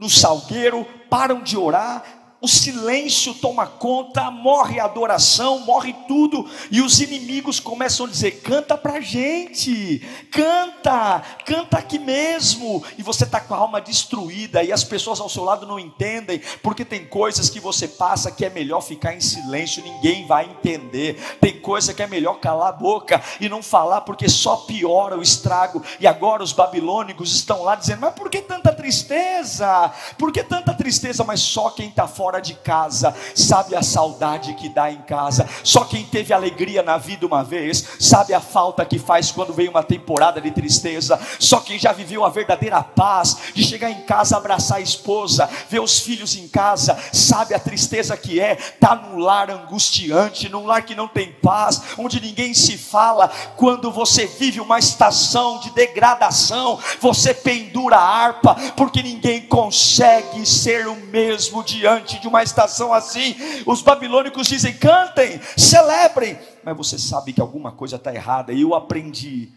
no 0.00 0.08
salgueiro, 0.08 0.86
param 1.10 1.42
de 1.42 1.56
orar, 1.58 2.02
o 2.46 2.48
silêncio 2.48 3.34
toma 3.34 3.66
conta, 3.66 4.30
morre 4.30 4.78
a 4.78 4.84
adoração, 4.84 5.58
morre 5.58 5.92
tudo, 6.06 6.48
e 6.70 6.80
os 6.80 7.00
inimigos 7.00 7.58
começam 7.58 8.06
a 8.06 8.08
dizer: 8.08 8.40
canta 8.40 8.78
pra 8.78 9.00
gente, 9.00 9.98
canta, 10.30 11.24
canta 11.44 11.76
aqui 11.76 11.98
mesmo, 11.98 12.84
e 12.96 13.02
você 13.02 13.24
está 13.24 13.40
com 13.40 13.52
a 13.52 13.58
alma 13.58 13.80
destruída, 13.80 14.62
e 14.62 14.70
as 14.70 14.84
pessoas 14.84 15.20
ao 15.20 15.28
seu 15.28 15.42
lado 15.42 15.66
não 15.66 15.76
entendem, 15.76 16.40
porque 16.62 16.84
tem 16.84 17.04
coisas 17.04 17.50
que 17.50 17.58
você 17.58 17.88
passa 17.88 18.30
que 18.30 18.44
é 18.44 18.50
melhor 18.50 18.80
ficar 18.80 19.12
em 19.12 19.20
silêncio, 19.20 19.82
ninguém 19.82 20.24
vai 20.24 20.44
entender, 20.44 21.20
tem 21.40 21.58
coisa 21.58 21.92
que 21.92 22.02
é 22.02 22.06
melhor 22.06 22.34
calar 22.34 22.68
a 22.68 22.72
boca 22.72 23.20
e 23.40 23.48
não 23.48 23.60
falar, 23.60 24.02
porque 24.02 24.28
só 24.28 24.54
piora 24.58 25.18
o 25.18 25.22
estrago, 25.22 25.82
e 25.98 26.06
agora 26.06 26.44
os 26.44 26.52
babilônicos 26.52 27.34
estão 27.34 27.64
lá 27.64 27.74
dizendo: 27.74 28.02
mas 28.02 28.14
por 28.14 28.30
que 28.30 28.40
tanta 28.40 28.72
tristeza? 28.72 29.92
Por 30.16 30.30
que 30.30 30.44
tanta 30.44 30.72
tristeza? 30.72 31.24
Mas 31.24 31.40
só 31.40 31.70
quem 31.70 31.88
está 31.88 32.06
fora 32.06 32.35
fora 32.36 32.40
de 32.40 32.54
casa 32.54 33.14
sabe 33.34 33.74
a 33.74 33.82
saudade 33.82 34.54
que 34.54 34.68
dá 34.68 34.90
em 34.90 35.00
casa. 35.02 35.48
Só 35.62 35.84
quem 35.84 36.04
teve 36.04 36.32
alegria 36.32 36.82
na 36.82 36.98
vida 36.98 37.26
uma 37.26 37.42
vez 37.42 37.84
sabe 37.98 38.34
a 38.34 38.40
falta 38.40 38.84
que 38.84 38.98
faz 38.98 39.30
quando 39.30 39.54
vem 39.54 39.68
uma 39.68 39.82
temporada 39.82 40.40
de 40.40 40.50
tristeza. 40.50 41.18
Só 41.38 41.60
quem 41.60 41.78
já 41.78 41.92
viveu 41.92 42.24
a 42.24 42.28
verdadeira 42.28 42.82
paz 42.82 43.36
de 43.54 43.64
chegar 43.64 43.90
em 43.90 44.02
casa, 44.02 44.36
abraçar 44.36 44.78
a 44.78 44.82
esposa, 44.82 45.48
ver 45.68 45.80
os 45.80 46.00
filhos 46.00 46.36
em 46.36 46.48
casa, 46.48 46.98
sabe 47.12 47.54
a 47.54 47.58
tristeza 47.58 48.16
que 48.16 48.40
é 48.40 48.52
estar 48.52 48.96
tá 48.96 48.96
num 48.96 49.18
lar 49.18 49.50
angustiante, 49.50 50.48
num 50.48 50.66
lar 50.66 50.82
que 50.82 50.94
não 50.94 51.08
tem 51.08 51.32
paz, 51.32 51.80
onde 51.96 52.20
ninguém 52.20 52.52
se 52.52 52.76
fala. 52.76 53.28
Quando 53.56 53.90
você 53.90 54.26
vive 54.26 54.60
uma 54.60 54.78
estação 54.78 55.60
de 55.60 55.70
degradação, 55.70 56.78
você 57.00 57.32
pendura 57.32 57.96
a 57.96 58.24
harpa, 58.24 58.54
porque 58.76 59.02
ninguém 59.02 59.42
consegue 59.42 60.44
ser 60.44 60.86
o 60.86 60.96
mesmo 60.96 61.62
diante 61.62 62.15
de 62.20 62.28
uma 62.28 62.42
estação 62.42 62.92
assim, 62.92 63.36
os 63.66 63.82
babilônicos 63.82 64.46
dizem: 64.46 64.74
cantem, 64.74 65.40
celebrem, 65.56 66.38
mas 66.64 66.76
você 66.76 66.98
sabe 66.98 67.32
que 67.32 67.40
alguma 67.40 67.72
coisa 67.72 67.96
está 67.96 68.14
errada, 68.14 68.52
e 68.52 68.62
eu 68.62 68.74
aprendi 68.74 69.52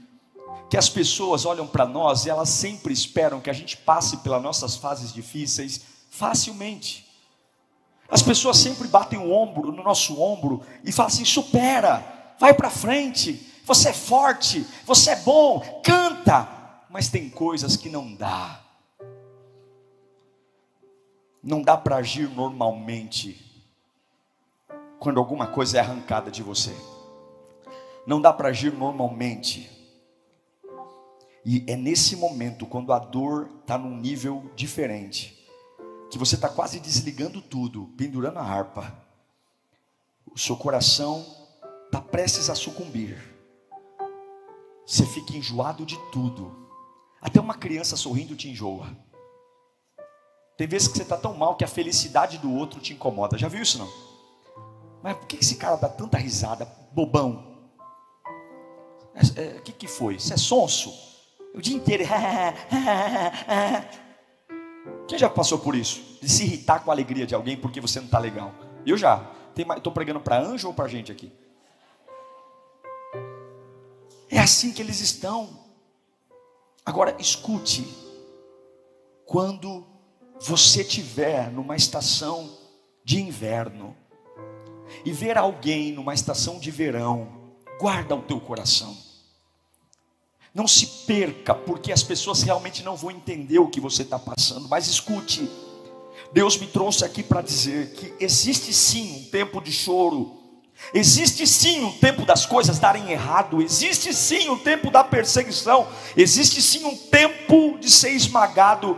que 0.69 0.77
as 0.77 0.87
pessoas 0.87 1.45
olham 1.45 1.65
para 1.65 1.85
nós 1.85 2.25
e 2.25 2.29
elas 2.29 2.49
sempre 2.49 2.93
esperam 2.93 3.41
que 3.41 3.49
a 3.49 3.53
gente 3.53 3.75
passe 3.75 4.17
pelas 4.17 4.41
nossas 4.41 4.75
fases 4.75 5.11
difíceis 5.11 5.81
facilmente. 6.11 7.07
As 8.09 8.21
pessoas 8.21 8.57
sempre 8.57 8.87
batem 8.87 9.19
o 9.19 9.31
ombro 9.31 9.71
no 9.71 9.83
nosso 9.83 10.21
ombro 10.21 10.61
e 10.83 10.91
falam 10.91 11.07
assim: 11.07 11.25
supera, 11.25 12.03
vai 12.39 12.53
para 12.53 12.69
frente, 12.69 13.47
você 13.65 13.89
é 13.89 13.93
forte, 13.93 14.65
você 14.85 15.11
é 15.11 15.15
bom, 15.17 15.81
canta. 15.83 16.47
Mas 16.89 17.07
tem 17.07 17.29
coisas 17.29 17.75
que 17.75 17.89
não 17.89 18.15
dá. 18.15 18.59
Não 21.41 21.61
dá 21.61 21.77
para 21.77 21.97
agir 21.97 22.29
normalmente 22.29 23.45
quando 24.99 25.19
alguma 25.19 25.47
coisa 25.47 25.77
é 25.77 25.79
arrancada 25.79 26.29
de 26.29 26.43
você. 26.43 26.75
Não 28.05 28.19
dá 28.19 28.33
para 28.33 28.49
agir 28.49 28.73
normalmente. 28.73 29.69
E 31.45 31.63
é 31.67 31.75
nesse 31.75 32.15
momento, 32.15 32.65
quando 32.65 32.91
a 32.91 32.99
dor 32.99 33.49
está 33.61 33.77
num 33.77 33.97
nível 33.97 34.51
diferente, 34.55 35.47
que 36.11 36.17
você 36.17 36.35
está 36.35 36.49
quase 36.49 36.79
desligando 36.79 37.41
tudo, 37.41 37.93
pendurando 37.97 38.39
a 38.39 38.43
harpa, 38.43 38.93
o 40.31 40.37
seu 40.37 40.57
coração 40.57 41.25
está 41.85 42.01
prestes 42.01 42.49
a 42.49 42.55
sucumbir. 42.55 43.17
Você 44.85 45.05
fica 45.05 45.37
enjoado 45.37 45.85
de 45.85 45.97
tudo. 46.11 46.67
Até 47.21 47.39
uma 47.39 47.53
criança 47.53 47.95
sorrindo 47.95 48.35
te 48.35 48.49
enjoa. 48.49 48.87
Tem 50.59 50.67
vezes 50.67 50.89
que 50.89 50.97
você 50.97 51.03
está 51.03 51.15
tão 51.15 51.33
mal 51.33 51.55
que 51.55 51.63
a 51.63 51.67
felicidade 51.69 52.37
do 52.37 52.53
outro 52.53 52.81
te 52.81 52.91
incomoda. 52.91 53.37
Já 53.37 53.47
viu 53.47 53.61
isso 53.61 53.77
não? 53.77 53.89
Mas 55.01 55.15
por 55.15 55.25
que 55.25 55.37
esse 55.37 55.55
cara 55.55 55.77
dá 55.77 55.87
tanta 55.87 56.17
risada, 56.17 56.65
bobão? 56.91 57.57
O 59.15 59.39
é, 59.39 59.55
é, 59.55 59.61
que, 59.61 59.71
que 59.71 59.87
foi? 59.87 60.15
Isso 60.15 60.33
é 60.33 60.37
sonso? 60.37 60.93
O 61.55 61.61
dia 61.61 61.77
inteiro. 61.77 62.03
Quem 65.07 65.17
já 65.17 65.29
passou 65.29 65.59
por 65.59 65.75
isso? 65.75 66.19
De 66.21 66.27
se 66.27 66.43
irritar 66.43 66.83
com 66.83 66.91
a 66.91 66.93
alegria 66.93 67.25
de 67.25 67.33
alguém 67.33 67.55
porque 67.55 67.79
você 67.79 67.99
não 67.99 68.07
está 68.07 68.19
legal? 68.19 68.53
Eu 68.85 68.97
já. 68.97 69.31
Estou 69.77 69.93
pregando 69.93 70.19
para 70.19 70.41
anjo 70.41 70.67
ou 70.67 70.73
para 70.73 70.89
gente 70.89 71.09
aqui? 71.09 71.31
É 74.29 74.39
assim 74.39 74.73
que 74.73 74.81
eles 74.81 74.99
estão. 74.99 75.57
Agora 76.85 77.15
escute. 77.17 77.87
Quando 79.25 79.88
você 80.39 80.83
tiver 80.83 81.51
numa 81.51 81.75
estação 81.75 82.57
de 83.03 83.21
inverno 83.21 83.95
e 85.03 85.11
ver 85.11 85.37
alguém 85.37 85.91
numa 85.91 86.13
estação 86.13 86.59
de 86.59 86.71
verão, 86.71 87.27
guarda 87.79 88.15
o 88.15 88.21
teu 88.21 88.39
coração. 88.39 88.95
Não 90.53 90.67
se 90.67 90.85
perca, 91.05 91.53
porque 91.53 91.91
as 91.91 92.01
pessoas 92.01 92.41
realmente 92.41 92.83
não 92.83 92.95
vão 92.95 93.11
entender 93.11 93.59
o 93.59 93.67
que 93.67 93.79
você 93.79 94.01
está 94.01 94.17
passando. 94.17 94.67
Mas 94.67 94.87
escute, 94.87 95.49
Deus 96.33 96.57
me 96.57 96.67
trouxe 96.67 97.05
aqui 97.05 97.21
para 97.21 97.41
dizer 97.41 97.93
que 97.93 98.13
existe 98.23 98.73
sim 98.73 99.21
um 99.21 99.29
tempo 99.29 99.61
de 99.61 99.71
choro, 99.71 100.37
existe 100.93 101.45
sim 101.45 101.83
um 101.83 101.91
tempo 101.91 102.25
das 102.25 102.45
coisas 102.45 102.79
darem 102.79 103.11
errado, 103.11 103.61
existe 103.61 104.13
sim 104.13 104.49
um 104.49 104.57
tempo 104.57 104.89
da 104.89 105.03
perseguição, 105.03 105.87
existe 106.17 106.61
sim 106.61 106.83
um 106.85 106.95
tempo 106.95 107.77
de 107.79 107.89
ser 107.89 108.11
esmagado 108.11 108.95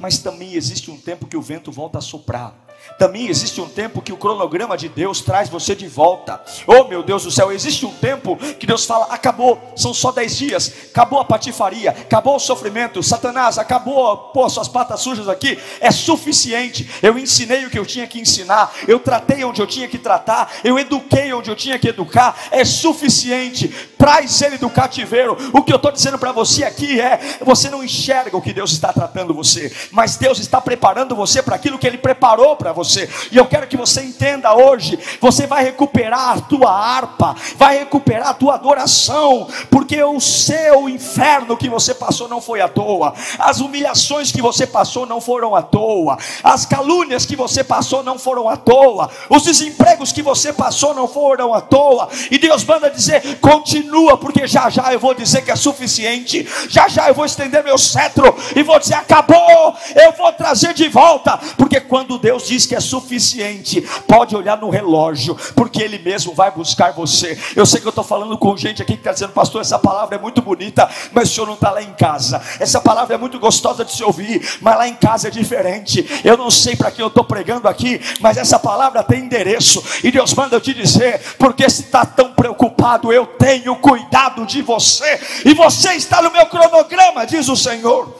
mas 0.00 0.18
também 0.18 0.54
existe 0.54 0.90
um 0.90 0.96
tempo 0.96 1.26
que 1.26 1.36
o 1.36 1.42
vento 1.42 1.70
volta 1.70 1.98
a 1.98 2.00
soprar. 2.00 2.59
Também 2.98 3.28
existe 3.28 3.60
um 3.60 3.68
tempo 3.68 4.02
que 4.02 4.12
o 4.12 4.16
cronograma 4.16 4.76
de 4.76 4.88
Deus 4.88 5.20
traz 5.20 5.48
você 5.48 5.74
de 5.74 5.88
volta. 5.88 6.40
Oh 6.66 6.84
meu 6.84 7.02
Deus 7.02 7.24
do 7.24 7.30
céu, 7.30 7.50
existe 7.50 7.86
um 7.86 7.92
tempo 7.92 8.36
que 8.36 8.66
Deus 8.66 8.84
fala: 8.84 9.06
acabou, 9.06 9.72
são 9.74 9.94
só 9.94 10.12
dez 10.12 10.36
dias, 10.36 10.72
acabou 10.90 11.18
a 11.18 11.24
patifaria, 11.24 11.90
acabou 11.90 12.36
o 12.36 12.40
sofrimento, 12.40 13.02
Satanás, 13.02 13.58
acabou, 13.58 14.16
pô, 14.34 14.48
suas 14.48 14.68
patas 14.68 15.00
sujas 15.00 15.28
aqui, 15.28 15.58
é 15.80 15.90
suficiente. 15.90 16.90
Eu 17.02 17.18
ensinei 17.18 17.64
o 17.64 17.70
que 17.70 17.78
eu 17.78 17.86
tinha 17.86 18.06
que 18.06 18.20
ensinar, 18.20 18.72
eu 18.86 18.98
tratei 19.00 19.44
onde 19.44 19.62
eu 19.62 19.66
tinha 19.66 19.88
que 19.88 19.98
tratar, 19.98 20.52
eu 20.62 20.78
eduquei 20.78 21.32
onde 21.32 21.50
eu 21.50 21.56
tinha 21.56 21.78
que 21.78 21.88
educar, 21.88 22.36
é 22.50 22.64
suficiente. 22.64 23.68
Traz 23.96 24.40
ele 24.42 24.58
do 24.58 24.70
cativeiro. 24.70 25.36
O 25.52 25.62
que 25.62 25.72
eu 25.72 25.76
estou 25.76 25.92
dizendo 25.92 26.18
para 26.18 26.32
você 26.32 26.64
aqui 26.64 27.00
é: 27.00 27.38
você 27.40 27.70
não 27.70 27.82
enxerga 27.82 28.36
o 28.36 28.42
que 28.42 28.52
Deus 28.52 28.72
está 28.72 28.92
tratando 28.92 29.34
você, 29.34 29.72
mas 29.90 30.16
Deus 30.16 30.38
está 30.38 30.60
preparando 30.60 31.16
você 31.16 31.42
para 31.42 31.56
aquilo 31.56 31.78
que 31.78 31.86
Ele 31.86 31.98
preparou 31.98 32.56
para 32.56 32.69
você. 32.72 33.08
E 33.30 33.36
eu 33.36 33.46
quero 33.46 33.66
que 33.66 33.76
você 33.76 34.02
entenda 34.02 34.54
hoje: 34.54 34.98
você 35.20 35.46
vai 35.46 35.64
recuperar 35.64 36.38
a 36.38 36.40
tua 36.40 36.70
harpa, 36.70 37.34
vai 37.56 37.78
recuperar 37.78 38.28
a 38.28 38.34
tua 38.34 38.54
adoração, 38.54 39.48
porque 39.70 40.02
o 40.02 40.20
seu 40.20 40.88
inferno 40.88 41.56
que 41.56 41.68
você 41.68 41.94
passou 41.94 42.28
não 42.28 42.40
foi 42.40 42.60
à 42.60 42.68
toa, 42.68 43.14
as 43.38 43.60
humilhações 43.60 44.32
que 44.32 44.42
você 44.42 44.66
passou 44.66 45.06
não 45.06 45.20
foram 45.20 45.54
à 45.54 45.62
toa, 45.62 46.18
as 46.42 46.66
calúnias 46.66 47.26
que 47.26 47.36
você 47.36 47.62
passou 47.62 48.02
não 48.02 48.18
foram 48.18 48.48
à 48.48 48.56
toa, 48.56 49.10
os 49.28 49.42
desempregos 49.42 50.12
que 50.12 50.22
você 50.22 50.52
passou 50.52 50.94
não 50.94 51.08
foram 51.08 51.54
à 51.54 51.60
toa. 51.60 52.08
E 52.30 52.38
Deus 52.38 52.64
manda 52.64 52.90
dizer: 52.90 53.38
continua, 53.40 54.16
porque 54.16 54.46
já 54.46 54.68
já 54.70 54.92
eu 54.92 54.98
vou 54.98 55.14
dizer 55.14 55.42
que 55.42 55.50
é 55.50 55.56
suficiente, 55.56 56.48
já 56.68 56.88
já 56.88 57.08
eu 57.08 57.14
vou 57.14 57.24
estender 57.24 57.62
meu 57.62 57.78
cetro 57.78 58.34
e 58.54 58.62
vou 58.62 58.78
dizer: 58.78 58.94
acabou, 58.94 59.74
eu 59.94 60.12
vou 60.12 60.32
trazer 60.32 60.74
de 60.74 60.88
volta, 60.88 61.38
porque 61.56 61.80
quando 61.80 62.18
Deus 62.18 62.46
diz 62.46 62.59
que 62.66 62.74
é 62.74 62.80
suficiente, 62.80 63.80
pode 64.06 64.34
olhar 64.36 64.58
no 64.58 64.70
relógio, 64.70 65.36
porque 65.54 65.82
Ele 65.82 65.98
mesmo 65.98 66.34
vai 66.34 66.50
buscar 66.50 66.92
você. 66.92 67.38
Eu 67.54 67.66
sei 67.66 67.80
que 67.80 67.86
eu 67.86 67.90
estou 67.90 68.04
falando 68.04 68.36
com 68.38 68.56
gente 68.56 68.82
aqui 68.82 68.92
que 68.92 69.00
está 69.00 69.12
dizendo, 69.12 69.32
pastor, 69.32 69.60
essa 69.60 69.78
palavra 69.78 70.16
é 70.16 70.18
muito 70.18 70.42
bonita, 70.42 70.88
mas 71.12 71.30
o 71.30 71.34
senhor 71.34 71.46
não 71.46 71.54
está 71.54 71.70
lá 71.70 71.82
em 71.82 71.92
casa. 71.92 72.40
Essa 72.58 72.80
palavra 72.80 73.14
é 73.14 73.18
muito 73.18 73.38
gostosa 73.38 73.84
de 73.84 73.92
se 73.92 74.02
ouvir, 74.02 74.58
mas 74.60 74.76
lá 74.76 74.88
em 74.88 74.94
casa 74.94 75.28
é 75.28 75.30
diferente. 75.30 76.06
Eu 76.24 76.36
não 76.36 76.50
sei 76.50 76.76
para 76.76 76.90
quem 76.90 77.02
eu 77.02 77.08
estou 77.08 77.24
pregando 77.24 77.68
aqui, 77.68 78.00
mas 78.20 78.36
essa 78.36 78.58
palavra 78.58 79.02
tem 79.02 79.20
endereço, 79.20 79.82
e 80.02 80.10
Deus 80.10 80.34
manda 80.34 80.56
eu 80.56 80.60
te 80.60 80.74
dizer, 80.74 81.20
porque 81.38 81.68
se 81.68 81.82
está 81.82 82.04
tão 82.04 82.32
preocupado, 82.32 83.12
eu 83.12 83.26
tenho 83.26 83.76
cuidado 83.76 84.44
de 84.46 84.62
você, 84.62 85.20
e 85.44 85.54
você 85.54 85.92
está 85.94 86.22
no 86.22 86.30
meu 86.30 86.46
cronograma, 86.46 87.26
diz 87.26 87.48
o 87.48 87.56
Senhor. 87.56 88.19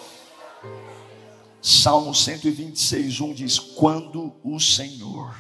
Salmo 1.63 2.15
126, 2.15 3.21
1 3.21 3.35
diz: 3.35 3.59
Quando 3.59 4.35
o 4.43 4.59
Senhor, 4.59 5.37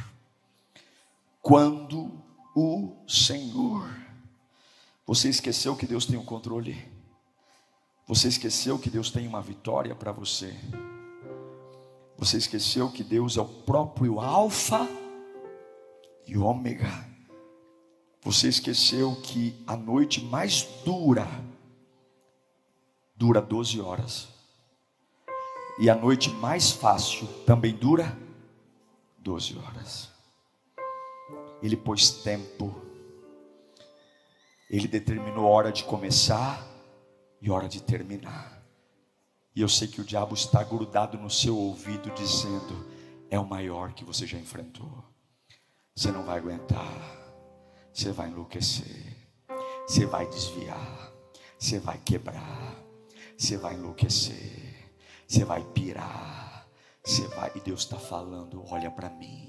quando 1.41 2.23
o 2.55 2.97
Senhor, 3.09 3.89
você 5.07 5.29
esqueceu 5.29 5.75
que 5.75 5.87
Deus 5.87 6.05
tem 6.05 6.17
o 6.17 6.21
um 6.21 6.25
controle, 6.25 6.87
você 8.07 8.29
esqueceu 8.29 8.79
que 8.79 8.91
Deus 8.91 9.11
tem 9.11 9.27
uma 9.27 9.41
vitória 9.41 9.95
para 9.95 10.13
você, 10.13 10.55
você 12.19 12.37
esqueceu 12.37 12.91
que 12.91 13.03
Deus 13.03 13.37
é 13.37 13.41
o 13.41 13.47
próprio 13.47 14.21
Alfa 14.21 14.87
e 16.27 16.37
Ômega, 16.37 17.09
você 18.23 18.49
esqueceu 18.49 19.17
que 19.23 19.55
a 19.67 19.75
noite 19.75 20.23
mais 20.23 20.65
dura 20.85 21.27
dura 23.21 23.43
12 23.43 23.79
horas. 23.83 24.40
E 25.81 25.89
a 25.89 25.95
noite 25.95 26.29
mais 26.29 26.71
fácil 26.71 27.27
também 27.47 27.75
dura 27.75 28.15
12 29.17 29.57
horas. 29.57 30.11
Ele 31.63 31.75
pôs 31.75 32.11
tempo. 32.11 32.83
Ele 34.69 34.87
determinou 34.87 35.47
hora 35.47 35.73
de 35.73 35.83
começar 35.85 36.63
e 37.41 37.51
hora 37.51 37.67
de 37.67 37.83
terminar. 37.83 38.63
E 39.57 39.63
eu 39.63 39.71
sei 39.71 39.89
que 39.89 40.03
o 40.03 40.05
diabo 40.05 40.35
está 40.35 40.63
grudado 40.63 41.17
no 41.17 41.31
seu 41.31 41.57
ouvido 41.57 42.11
dizendo: 42.11 42.87
é 43.31 43.39
o 43.39 43.49
maior 43.49 43.95
que 43.95 44.05
você 44.05 44.27
já 44.27 44.37
enfrentou. 44.37 45.03
Você 45.97 46.13
não 46.13 46.25
vai 46.25 46.37
aguentar. 46.37 47.17
Você 47.91 48.13
vai 48.13 48.29
enlouquecer. 48.29 49.17
Você 49.87 50.05
vai 50.05 50.27
desviar. 50.29 51.11
Você 51.59 51.79
vai 51.79 51.97
quebrar. 52.05 52.77
Você 53.35 53.57
vai 53.57 53.77
enlouquecer 53.77 54.80
você 55.31 55.45
vai 55.45 55.63
pirar. 55.63 56.67
Você 57.05 57.25
vai 57.29 57.53
e 57.55 57.61
Deus 57.61 57.83
está 57.83 57.97
falando, 57.97 58.65
olha 58.69 58.91
para 58.91 59.09
mim. 59.09 59.49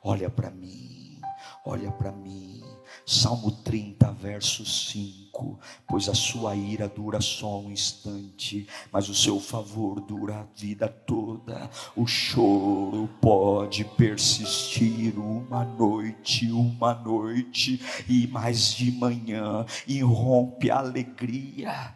Olha 0.00 0.30
para 0.30 0.48
mim. 0.48 1.20
Olha 1.66 1.90
para 1.90 2.12
mim. 2.12 2.62
Salmo 3.04 3.50
30, 3.50 4.12
verso 4.12 4.64
5: 4.64 5.58
Pois 5.88 6.08
a 6.08 6.14
sua 6.14 6.54
ira 6.54 6.88
dura 6.88 7.20
só 7.20 7.58
um 7.60 7.70
instante, 7.70 8.68
mas 8.92 9.08
o 9.08 9.14
seu 9.14 9.40
favor 9.40 10.00
dura 10.00 10.38
a 10.38 10.46
vida 10.56 10.86
toda. 10.88 11.68
O 11.96 12.06
choro 12.06 13.08
pode 13.20 13.84
persistir 13.84 15.18
uma 15.18 15.64
noite, 15.64 16.48
uma 16.52 16.94
noite, 16.94 17.82
e 18.08 18.28
mais 18.28 18.72
de 18.72 18.92
manhã 18.92 19.66
irrompe 19.88 20.70
a 20.70 20.78
alegria. 20.78 21.92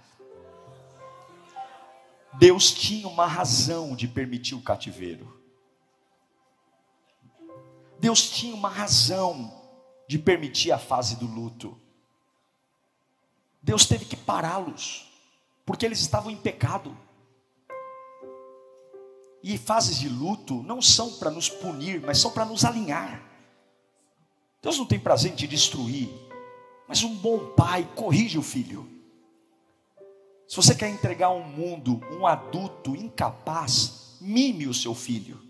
Deus 2.34 2.72
tinha 2.72 3.06
uma 3.06 3.26
razão 3.26 3.94
de 3.94 4.08
permitir 4.08 4.54
o 4.54 4.62
cativeiro. 4.62 5.40
Deus 7.98 8.30
tinha 8.30 8.54
uma 8.54 8.68
razão 8.68 9.62
de 10.08 10.18
permitir 10.18 10.72
a 10.72 10.78
fase 10.78 11.16
do 11.16 11.26
luto. 11.26 11.80
Deus 13.62 13.86
teve 13.86 14.04
que 14.04 14.16
pará-los, 14.16 15.08
porque 15.64 15.86
eles 15.86 16.00
estavam 16.00 16.30
em 16.30 16.36
pecado. 16.36 16.96
E 19.42 19.56
fases 19.56 19.98
de 19.98 20.08
luto 20.08 20.62
não 20.62 20.82
são 20.82 21.12
para 21.18 21.30
nos 21.30 21.48
punir, 21.48 22.00
mas 22.00 22.18
são 22.18 22.32
para 22.32 22.44
nos 22.44 22.64
alinhar. 22.64 23.22
Deus 24.60 24.78
não 24.78 24.86
tem 24.86 24.98
prazer 24.98 25.32
em 25.32 25.36
te 25.36 25.46
destruir, 25.46 26.08
mas 26.88 27.02
um 27.02 27.14
bom 27.16 27.54
pai 27.54 27.88
corrige 27.94 28.38
o 28.38 28.42
filho. 28.42 28.91
Se 30.52 30.56
você 30.56 30.74
quer 30.74 30.90
entregar 30.90 31.28
ao 31.28 31.40
mundo 31.40 31.98
um 32.10 32.26
adulto 32.26 32.94
incapaz, 32.94 34.18
mime 34.20 34.66
o 34.66 34.74
seu 34.74 34.94
filho. 34.94 35.40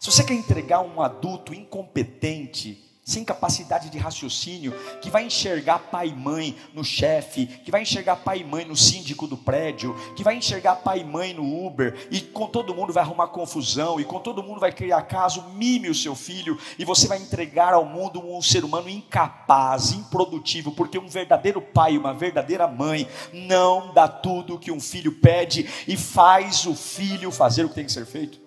Se 0.00 0.10
você 0.10 0.24
quer 0.24 0.34
entregar 0.34 0.80
um 0.80 1.00
adulto 1.00 1.54
incompetente, 1.54 2.84
sem 3.04 3.22
capacidade 3.22 3.90
de 3.90 3.98
raciocínio, 3.98 4.72
que 5.02 5.10
vai 5.10 5.26
enxergar 5.26 5.78
pai 5.78 6.08
e 6.08 6.14
mãe 6.14 6.56
no 6.72 6.82
chefe, 6.82 7.46
que 7.46 7.70
vai 7.70 7.82
enxergar 7.82 8.16
pai 8.16 8.38
e 8.38 8.44
mãe 8.44 8.64
no 8.64 8.74
síndico 8.74 9.26
do 9.26 9.36
prédio, 9.36 9.94
que 10.16 10.24
vai 10.24 10.36
enxergar 10.36 10.76
pai 10.76 11.00
e 11.00 11.04
mãe 11.04 11.34
no 11.34 11.66
Uber, 11.66 12.08
e 12.10 12.20
com 12.20 12.46
todo 12.46 12.74
mundo 12.74 12.94
vai 12.94 13.02
arrumar 13.02 13.28
confusão, 13.28 14.00
e 14.00 14.04
com 14.04 14.18
todo 14.18 14.42
mundo 14.42 14.58
vai 14.58 14.72
criar 14.72 15.02
caso, 15.02 15.44
mime 15.54 15.90
o 15.90 15.94
seu 15.94 16.14
filho, 16.14 16.58
e 16.78 16.84
você 16.84 17.06
vai 17.06 17.18
entregar 17.18 17.74
ao 17.74 17.84
mundo 17.84 18.24
um 18.24 18.40
ser 18.40 18.64
humano 18.64 18.88
incapaz, 18.88 19.92
improdutivo, 19.92 20.72
porque 20.72 20.98
um 20.98 21.06
verdadeiro 21.06 21.60
pai, 21.60 21.98
uma 21.98 22.14
verdadeira 22.14 22.66
mãe, 22.66 23.06
não 23.32 23.92
dá 23.92 24.08
tudo 24.08 24.54
o 24.54 24.58
que 24.58 24.72
um 24.72 24.80
filho 24.80 25.12
pede 25.12 25.68
e 25.86 25.96
faz 25.96 26.64
o 26.64 26.74
filho 26.74 27.30
fazer 27.30 27.64
o 27.64 27.68
que 27.68 27.74
tem 27.74 27.84
que 27.84 27.92
ser 27.92 28.06
feito. 28.06 28.40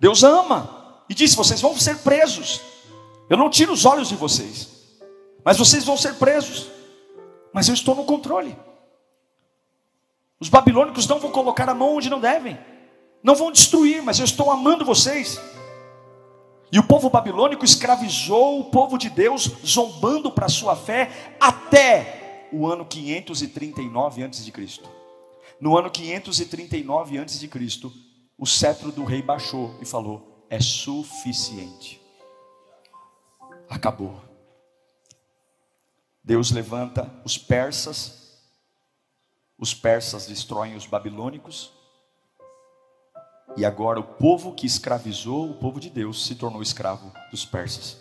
Deus 0.00 0.24
ama, 0.24 0.86
e 1.08 1.14
disse: 1.14 1.36
vocês 1.36 1.60
vão 1.60 1.76
ser 1.78 1.98
presos. 1.98 2.60
Eu 3.28 3.36
não 3.36 3.50
tiro 3.50 3.72
os 3.72 3.84
olhos 3.84 4.08
de 4.08 4.14
vocês, 4.14 4.68
mas 5.44 5.58
vocês 5.58 5.84
vão 5.84 5.96
ser 5.96 6.14
presos. 6.14 6.70
Mas 7.52 7.68
eu 7.68 7.74
estou 7.74 7.94
no 7.94 8.04
controle. 8.04 8.56
Os 10.38 10.48
babilônicos 10.48 11.06
não 11.06 11.18
vão 11.18 11.30
colocar 11.30 11.68
a 11.68 11.74
mão 11.74 11.96
onde 11.96 12.10
não 12.10 12.20
devem, 12.20 12.58
não 13.22 13.34
vão 13.34 13.50
destruir, 13.50 14.02
mas 14.02 14.18
eu 14.18 14.24
estou 14.24 14.50
amando 14.50 14.84
vocês. 14.84 15.40
E 16.70 16.78
o 16.78 16.86
povo 16.86 17.08
babilônico 17.08 17.64
escravizou 17.64 18.60
o 18.60 18.64
povo 18.64 18.98
de 18.98 19.08
Deus, 19.08 19.50
zombando 19.64 20.30
para 20.30 20.46
a 20.46 20.50
sua 20.50 20.76
fé, 20.76 21.36
até 21.40 22.48
o 22.52 22.66
ano 22.66 22.84
539 22.84 24.24
a.C. 24.24 24.52
No 25.60 25.76
ano 25.76 25.90
539 25.90 27.18
a.C., 27.18 27.50
o 28.38 28.46
cetro 28.46 28.92
do 28.92 29.04
rei 29.04 29.22
baixou 29.22 29.74
e 29.80 29.86
falou: 29.86 30.44
é 30.50 30.60
suficiente 30.60 32.05
acabou. 33.68 34.20
Deus 36.22 36.50
levanta 36.50 37.08
os 37.24 37.38
persas, 37.38 38.42
os 39.58 39.72
persas 39.72 40.26
destroem 40.26 40.74
os 40.74 40.86
babilônicos, 40.86 41.72
e 43.56 43.64
agora 43.64 44.00
o 44.00 44.04
povo 44.04 44.52
que 44.52 44.66
escravizou 44.66 45.50
o 45.50 45.54
povo 45.54 45.80
de 45.80 45.88
Deus 45.88 46.26
se 46.26 46.34
tornou 46.34 46.60
escravo 46.60 47.12
dos 47.30 47.44
persas. 47.44 47.96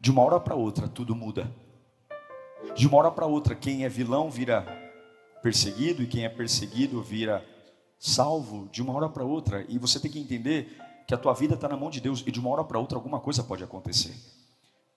De 0.00 0.10
uma 0.10 0.22
hora 0.22 0.40
para 0.40 0.54
outra, 0.54 0.88
tudo 0.88 1.14
muda. 1.14 1.50
De 2.74 2.86
uma 2.86 2.98
hora 2.98 3.10
para 3.10 3.26
outra, 3.26 3.54
quem 3.54 3.84
é 3.84 3.88
vilão 3.88 4.30
vira 4.30 4.64
perseguido, 5.42 6.02
e 6.02 6.06
quem 6.06 6.24
é 6.24 6.28
perseguido 6.28 7.02
vira 7.02 7.44
salvo. 7.98 8.68
De 8.68 8.80
uma 8.80 8.94
hora 8.94 9.08
para 9.08 9.24
outra, 9.24 9.64
e 9.68 9.78
você 9.78 10.00
tem 10.00 10.10
que 10.10 10.18
entender 10.18 10.78
que 11.06 11.14
a 11.14 11.18
tua 11.18 11.34
vida 11.34 11.54
está 11.54 11.68
na 11.68 11.76
mão 11.76 11.90
de 11.90 12.00
Deus 12.00 12.22
e 12.26 12.30
de 12.30 12.40
uma 12.40 12.50
hora 12.50 12.64
para 12.64 12.78
outra 12.78 12.96
alguma 12.96 13.20
coisa 13.20 13.42
pode 13.42 13.62
acontecer. 13.62 14.14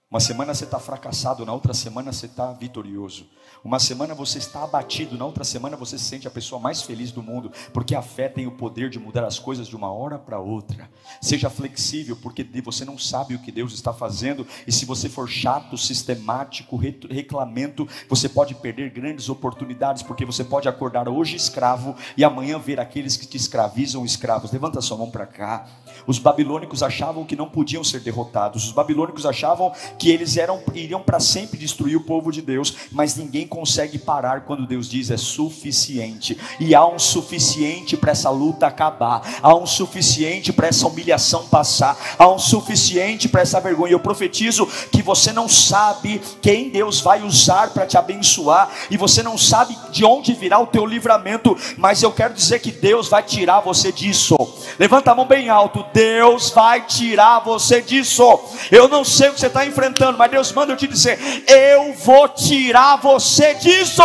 Uma 0.10 0.22
semana 0.22 0.54
você 0.54 0.64
está 0.64 0.80
fracassado, 0.80 1.46
na 1.46 1.52
outra 1.52 1.74
semana 1.74 2.14
você 2.14 2.28
está 2.28 2.54
vitorioso. 2.54 3.28
Uma 3.62 3.78
semana 3.78 4.16
você 4.16 4.38
está 4.38 4.64
abatido, 4.64 5.18
na 5.18 5.26
outra 5.26 5.44
semana 5.44 5.76
você 5.76 5.98
se 5.98 6.06
sente 6.06 6.26
a 6.26 6.32
pessoa 6.32 6.62
mais 6.62 6.82
feliz 6.82 7.12
do 7.12 7.22
mundo, 7.22 7.52
porque 7.74 7.94
a 7.94 8.02
fé 8.02 8.30
tem 8.30 8.48
o 8.48 8.52
poder 8.52 8.90
de 8.90 9.00
mudar 9.00 9.26
as 9.26 9.38
coisas 9.38 9.68
de 9.68 9.76
uma 9.76 9.92
hora 9.92 10.18
para 10.18 10.40
outra. 10.40 10.90
Seja 11.20 11.50
flexível, 11.50 12.16
porque 12.16 12.48
você 12.64 12.86
não 12.86 12.98
sabe 12.98 13.36
o 13.36 13.40
que 13.40 13.52
Deus 13.52 13.74
está 13.74 13.92
fazendo, 13.92 14.48
e 14.66 14.72
se 14.72 14.86
você 14.86 15.10
for 15.10 15.28
chato, 15.28 15.78
sistemático, 15.78 16.78
reclamento, 16.78 17.86
você 18.08 18.30
pode 18.30 18.56
perder 18.56 18.92
grandes 18.92 19.28
oportunidades, 19.28 20.04
porque 20.04 20.24
você 20.24 20.42
pode 20.42 20.70
acordar 20.70 21.10
hoje 21.10 21.36
escravo 21.36 21.94
e 22.16 22.24
amanhã 22.24 22.58
ver 22.58 22.80
aqueles 22.80 23.18
que 23.18 23.28
te 23.28 23.36
escravizam 23.36 24.06
escravos. 24.06 24.54
Levanta 24.54 24.80
sua 24.80 24.96
mão 24.96 25.12
para 25.12 25.26
cá. 25.26 25.68
Os 26.06 26.18
babilônicos 26.18 26.82
achavam 26.82 27.26
que 27.26 27.36
não 27.36 27.50
podiam 27.50 27.84
ser 27.84 28.00
derrotados. 28.00 28.64
Os 28.64 28.72
babilônicos 28.72 29.26
achavam 29.26 29.74
que 29.98 30.10
eles 30.10 30.38
eram, 30.38 30.62
iriam 30.74 31.02
para 31.02 31.20
sempre 31.20 31.58
destruir 31.58 31.96
o 31.96 32.04
povo 32.04 32.32
de 32.32 32.42
Deus, 32.42 32.76
mas 32.92 33.16
ninguém 33.16 33.48
consegue 33.48 33.98
parar 33.98 34.42
quando 34.42 34.68
Deus 34.68 34.90
diz 34.90 35.10
é 35.10 35.18
suficiente. 35.18 36.38
E 36.60 36.76
há 36.76 36.86
um 36.86 37.00
suficiente 37.00 37.98
para 37.98 38.12
essa 38.12 38.30
luta 38.30 38.68
acabar, 38.68 39.40
há 39.42 39.56
um 39.56 39.66
suficiente 39.66 40.54
para 40.54 40.68
essa 40.68 40.88
humilhação 40.88 41.48
passar, 41.48 41.98
há 42.18 42.28
um 42.28 42.40
suficiente 42.40 43.28
para 43.28 43.42
essa 43.42 43.60
vergonha. 43.60 43.94
Eu 43.94 44.00
profetizo 44.00 44.68
que 44.92 45.02
você 45.02 45.34
não 45.34 45.48
sabe 45.48 46.22
quem 46.42 46.70
Deus 46.70 47.02
vai 47.02 47.24
usar 47.24 47.72
para 47.72 47.86
te 47.86 47.98
abençoar, 47.98 48.70
e 48.92 48.98
você 48.98 49.24
não 49.24 49.38
sabe 49.38 49.78
de 49.92 50.06
onde 50.06 50.34
virá 50.34 50.60
o 50.60 50.68
teu 50.68 50.86
livramento, 50.86 51.58
mas 51.78 52.04
eu 52.04 52.12
quero 52.12 52.34
dizer 52.34 52.60
que 52.60 52.72
Deus 52.72 53.08
vai 53.08 53.24
tirar 53.24 53.62
você 53.62 53.92
disso. 53.92 54.36
Levanta 54.78 55.12
a 55.12 55.16
mão 55.16 55.26
bem 55.26 55.50
alto, 55.50 55.86
Deus 55.94 56.52
vai 56.52 56.86
tirar 56.86 57.40
você 57.40 57.82
disso. 57.82 58.40
Eu 58.72 58.88
não 58.88 59.04
sei 59.04 59.30
o 59.30 59.34
que 59.34 59.40
você 59.40 59.48
está 59.48 59.66
enfrentando 59.66 59.87
enfrentando, 59.88 60.18
mas 60.18 60.32
Deus 60.32 60.52
manda 60.52 60.74
eu 60.74 60.78
te 60.78 60.88
dizer: 60.88 61.18
eu 61.48 61.94
vou 61.94 62.28
tirar 62.30 62.98
você 62.98 63.54
disso. 63.56 64.02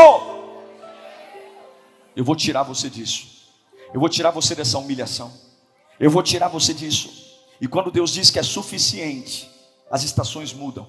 Eu 2.15 2.25
vou 2.25 2.37
tirar 2.37 2.63
você 2.63 2.89
disso. 2.89 3.27
Eu 3.93 4.01
vou 4.01 4.09
tirar 4.09 4.31
você 4.31 4.55
dessa 4.55 4.79
humilhação. 4.79 5.33
Eu 5.99 6.11
vou 6.11 6.23
tirar 6.23 6.49
você 6.49 6.73
disso. 6.73 7.11
E 7.61 7.67
quando 7.67 7.91
Deus 7.91 8.13
diz 8.13 8.31
que 8.31 8.39
é 8.39 8.43
suficiente, 8.43 9.51
as 9.91 10.03
estações 10.03 10.53
mudam. 10.53 10.87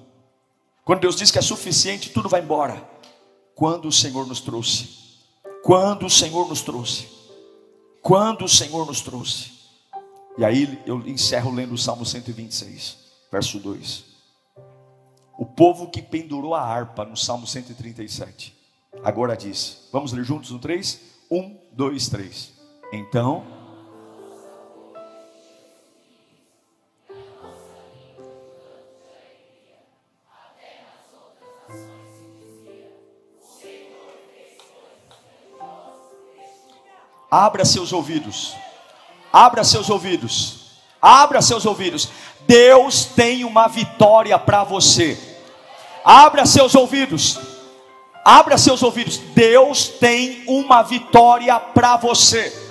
Quando 0.84 1.00
Deus 1.00 1.16
diz 1.16 1.30
que 1.30 1.38
é 1.38 1.42
suficiente, 1.42 2.10
tudo 2.10 2.28
vai 2.28 2.40
embora. 2.40 2.82
Quando 3.54 3.88
o 3.88 3.92
Senhor 3.92 4.26
nos 4.26 4.40
trouxe. 4.40 4.88
Quando 5.62 6.06
o 6.06 6.10
Senhor 6.10 6.48
nos 6.48 6.62
trouxe. 6.62 7.08
Quando 8.02 8.44
o 8.44 8.48
Senhor 8.48 8.86
nos 8.86 9.00
trouxe. 9.00 9.52
E 10.36 10.44
aí 10.44 10.82
eu 10.84 11.00
encerro 11.06 11.54
lendo 11.54 11.72
o 11.72 11.78
Salmo 11.78 12.04
126, 12.04 12.96
verso 13.30 13.58
2 13.60 14.13
o 15.36 15.44
povo 15.44 15.90
que 15.90 16.02
pendurou 16.02 16.54
a 16.54 16.62
harpa 16.62 17.04
no 17.04 17.16
Salmo 17.16 17.46
137. 17.46 18.54
Agora 19.02 19.36
diz: 19.36 19.88
Vamos 19.92 20.12
ler 20.12 20.24
juntos 20.24 20.50
no 20.50 20.58
3? 20.58 21.00
1, 21.30 21.58
2, 21.72 22.08
3. 22.08 22.52
Então. 22.92 23.44
Abra 37.30 37.64
seus 37.64 37.92
ouvidos. 37.92 38.54
Abra 39.32 39.64
seus 39.64 39.90
ouvidos. 39.90 40.78
Abra 41.02 41.42
seus 41.42 41.66
ouvidos. 41.66 42.08
Deus 42.46 43.04
tem 43.04 43.44
uma 43.44 43.68
vitória 43.68 44.38
para 44.38 44.64
você. 44.64 45.18
Abra 46.04 46.46
seus 46.46 46.74
ouvidos. 46.74 47.38
Abra 48.24 48.56
seus 48.58 48.82
ouvidos. 48.82 49.18
Deus 49.18 49.88
tem 49.88 50.44
uma 50.46 50.82
vitória 50.82 51.58
para 51.58 51.96
você. 51.96 52.63